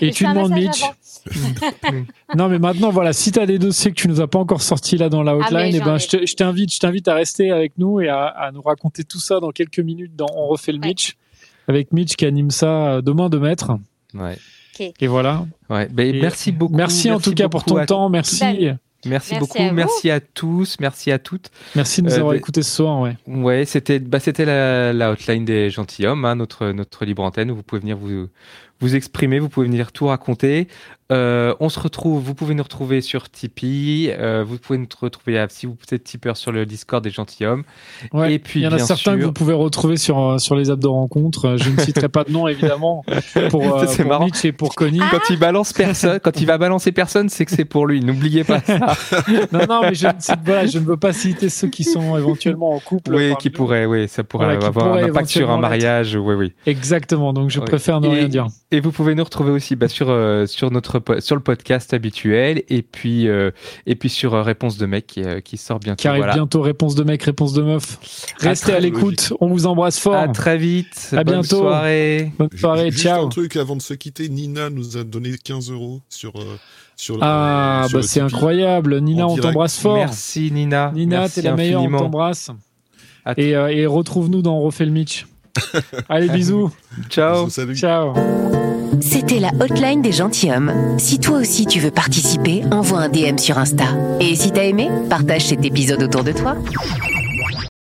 et 0.00 0.10
tu 0.10 0.24
demandes 0.24 0.52
Mitch. 0.52 0.82
Non, 2.36 2.48
mais 2.48 2.58
maintenant, 2.58 2.90
voilà, 2.90 3.12
si 3.12 3.32
tu 3.32 3.38
as 3.38 3.46
des 3.46 3.58
dossiers 3.58 3.90
que 3.92 3.96
tu 3.96 4.08
nous 4.08 4.20
as 4.20 4.26
pas 4.28 4.38
encore 4.38 4.60
sortis 4.60 4.96
là 4.98 5.08
dans 5.08 5.22
la 5.22 5.32
Ah, 5.32 5.36
hotline, 5.36 5.74
eh 5.74 5.78
j'en 5.78 5.84
ben, 5.84 5.94
ai. 5.96 5.98
je 5.98 6.08
te- 6.08 6.26
je 6.26 6.34
t'invite, 6.34 6.74
je 6.74 6.78
t'invite 6.78 7.08
à 7.08 7.14
rester 7.14 7.50
avec 7.50 7.78
nous 7.78 8.00
et 8.00 8.08
à, 8.08 8.24
à 8.26 8.50
nous 8.52 8.60
raconter 8.62 9.04
tout 9.04 9.20
ça 9.20 9.40
dans 9.40 9.50
quelques 9.50 9.78
minutes 9.78 10.14
dans 10.16 10.26
On 10.36 10.48
refait 10.48 10.72
le 10.72 10.80
Ouais. 10.80 10.88
Mitch 10.88 11.14
avec 11.66 11.92
Mitch 11.92 12.16
qui 12.16 12.26
anime 12.26 12.50
ça 12.50 12.88
euh, 12.96 13.00
demain 13.00 13.30
de 13.30 13.38
maître. 13.38 13.72
Ouais. 14.12 14.36
Et 15.00 15.06
voilà. 15.06 15.46
Ouais. 15.70 15.88
Ben, 15.90 16.14
Et 16.14 16.20
merci 16.20 16.52
beaucoup. 16.52 16.74
Merci, 16.74 17.10
en 17.10 17.20
tout 17.20 17.32
cas 17.32 17.48
pour 17.48 17.64
ton 17.64 17.76
à- 17.76 17.86
temps. 17.86 18.08
Merci. 18.10 18.40
Ben, 18.40 18.78
Merci, 19.06 19.34
Merci 19.34 19.40
beaucoup. 19.40 19.58
à. 19.58 19.72
Merci 19.74 20.10
à 20.10 20.20
tous. 20.20 20.76
Merci 20.80 21.10
à 21.12 21.18
toutes. 21.18 21.50
Merci 21.74 22.02
de 22.02 22.06
nous 22.06 22.12
Euh, 22.12 22.16
avoir 22.18 22.32
ben- 22.32 22.38
écoutés 22.38 22.62
ce 22.62 22.70
soir. 22.70 23.00
Ouais. 23.00 23.16
Ouais, 23.26 23.64
c'était 23.64 23.98
bah, 23.98 24.20
c'était 24.20 24.44
la, 24.44 24.92
la 24.92 25.10
hotline 25.12 25.44
des 25.44 25.70
gentilshommes, 25.70 26.24
hein, 26.24 26.34
notre 26.36 26.68
notre 26.72 27.04
libre 27.04 27.22
antenne 27.22 27.50
où 27.50 27.56
vous 27.56 27.62
pouvez 27.62 27.80
venir 27.80 27.96
vous 27.96 28.28
vous 28.80 28.96
exprimer, 28.96 29.38
vous 29.38 29.48
pouvez 29.48 29.66
venir 29.66 29.92
tout 29.92 30.06
raconter. 30.06 30.68
Euh, 31.12 31.54
on 31.60 31.68
se 31.68 31.78
retrouve, 31.78 32.22
vous 32.22 32.34
pouvez 32.34 32.54
nous 32.54 32.62
retrouver 32.62 33.02
sur 33.02 33.28
Tipeee, 33.28 34.10
euh, 34.10 34.42
vous 34.46 34.56
pouvez 34.56 34.78
nous 34.78 34.86
retrouver 34.98 35.44
si 35.50 35.66
vous 35.66 35.76
êtes 35.92 36.02
tipeur 36.02 36.34
sur 36.38 36.50
le 36.50 36.64
Discord 36.64 37.04
des 37.04 37.10
gentilshommes. 37.10 37.64
Ouais. 38.14 38.32
Et 38.32 38.38
puis 38.38 38.60
Il 38.60 38.62
y 38.62 38.66
en 38.66 38.72
a 38.72 38.78
certains 38.78 39.18
que 39.18 39.24
vous 39.24 39.32
pouvez 39.32 39.52
retrouver 39.52 39.98
sur, 39.98 40.18
euh, 40.18 40.38
sur 40.38 40.56
les 40.56 40.70
apps 40.70 40.82
de 40.82 40.88
rencontre. 40.88 41.56
Je 41.58 41.68
ne 41.68 41.78
citerai 41.78 42.08
pas 42.08 42.24
de 42.24 42.32
nom, 42.32 42.48
évidemment, 42.48 43.04
pour, 43.50 43.62
euh, 43.78 43.84
pour 43.86 44.06
marrant. 44.06 44.24
Mitch 44.24 44.46
et 44.46 44.52
pour 44.52 44.74
Connie. 44.74 45.00
Ah. 45.02 45.08
Quand 45.10 45.28
il 45.28 45.38
balance 45.38 45.74
personne, 45.74 46.20
quand 46.20 46.40
il 46.40 46.46
va 46.46 46.56
balancer 46.56 46.90
personne, 46.90 47.28
c'est 47.28 47.44
que 47.44 47.52
c'est 47.52 47.66
pour 47.66 47.86
lui. 47.86 48.00
N'oubliez 48.00 48.44
pas 48.44 48.60
ça. 48.60 48.78
Non, 49.52 49.60
non, 49.68 49.80
mais 49.82 49.94
je, 49.94 50.06
ne 50.06 50.12
cite- 50.18 50.38
voilà, 50.44 50.66
je 50.66 50.78
ne 50.78 50.84
veux 50.84 50.96
pas 50.96 51.12
citer 51.12 51.48
ceux 51.48 51.68
qui 51.68 51.84
sont 51.84 52.16
éventuellement 52.16 52.70
en 52.74 52.78
couple. 52.80 53.14
oui, 53.14 53.34
qui 53.38 53.48
nous. 53.48 53.54
pourrait, 53.54 53.84
oui, 53.84 54.08
ça 54.08 54.24
pourrait 54.24 54.46
Voilà, 54.56 54.66
avoir 54.66 54.94
un 54.94 55.04
impact 55.04 55.28
sur 55.28 55.50
un 55.50 55.58
mariage. 55.58 56.16
Oui, 56.16 56.34
oui. 56.34 56.52
Exactement, 56.66 57.32
donc 57.32 57.50
je 57.50 57.60
Oui. 57.60 57.66
préfère 57.66 58.00
ne 58.00 58.08
rien 58.08 58.28
dire. 58.28 58.46
Et 58.74 58.80
vous 58.80 58.90
pouvez 58.90 59.14
nous 59.14 59.22
retrouver 59.22 59.52
aussi 59.52 59.76
bah, 59.76 59.86
sur 59.86 60.10
euh, 60.10 60.46
sur 60.46 60.72
notre 60.72 61.00
sur 61.20 61.36
le 61.36 61.42
podcast 61.42 61.94
habituel 61.94 62.64
et 62.68 62.82
puis 62.82 63.28
euh, 63.28 63.52
et 63.86 63.94
puis 63.94 64.08
sur 64.08 64.34
euh, 64.34 64.42
Réponse 64.42 64.78
de 64.78 64.86
mec 64.86 65.06
qui, 65.06 65.22
euh, 65.22 65.40
qui 65.40 65.58
sort 65.58 65.78
bientôt. 65.78 66.00
Qui 66.00 66.08
arrive 66.08 66.22
voilà. 66.22 66.34
bientôt, 66.34 66.60
réponse 66.60 66.96
de 66.96 67.04
mec, 67.04 67.22
réponse 67.22 67.52
de 67.52 67.62
meuf. 67.62 68.00
Restez 68.40 68.72
à 68.72 68.80
l'écoute, 68.80 69.32
on 69.38 69.46
vous 69.46 69.66
embrasse 69.66 70.00
fort. 70.00 70.16
À 70.16 70.26
très 70.26 70.58
vite. 70.58 71.10
À 71.12 71.22
Bonne 71.22 71.34
bientôt. 71.34 71.58
soirée. 71.58 72.32
Bonne 72.36 72.48
soirée, 72.56 72.90
Juste 72.90 73.04
ciao. 73.04 73.26
un 73.26 73.28
truc 73.28 73.54
avant 73.54 73.76
de 73.76 73.82
se 73.82 73.94
quitter, 73.94 74.28
Nina 74.28 74.70
nous 74.70 74.96
a 74.96 75.04
donné 75.04 75.36
15 75.38 75.70
euros 75.70 76.00
sur 76.08 76.32
euh, 76.34 76.58
sur. 76.96 77.18
Ah, 77.20 77.84
euh, 77.84 77.88
sur 77.88 77.98
bah 78.00 78.04
c'est 78.04 78.20
incroyable. 78.22 79.00
Nina, 79.00 79.28
on 79.28 79.36
t'embrasse 79.36 79.78
fort. 79.78 79.94
Merci 79.94 80.50
Nina. 80.50 80.90
Nina, 80.96 81.28
t'es 81.28 81.42
la 81.42 81.54
meilleure, 81.54 81.82
on 81.82 81.96
t'embrasse. 81.96 82.50
Et, 83.36 83.54
euh, 83.54 83.68
et 83.68 83.86
retrouve-nous 83.86 84.42
dans 84.42 84.58
On 84.58 84.62
refait 84.62 84.84
le 84.84 84.90
Mitch. 84.90 85.26
Allez, 86.08 86.28
bisous. 86.28 86.70
Ciao. 87.08 87.44
Bisous, 87.44 87.50
salut. 87.50 87.76
Ciao. 87.76 88.14
C'était 89.00 89.40
la 89.40 89.50
hotline 89.60 90.02
des 90.02 90.12
gentilshommes. 90.12 90.98
Si 90.98 91.18
toi 91.18 91.38
aussi 91.38 91.66
tu 91.66 91.80
veux 91.80 91.90
participer, 91.90 92.62
envoie 92.70 93.00
un 93.00 93.08
DM 93.08 93.38
sur 93.38 93.58
Insta. 93.58 93.86
Et 94.20 94.34
si 94.36 94.52
t'as 94.52 94.64
aimé, 94.64 94.88
partage 95.10 95.46
cet 95.46 95.64
épisode 95.64 96.02
autour 96.02 96.24
de 96.24 96.32
toi. 96.32 96.56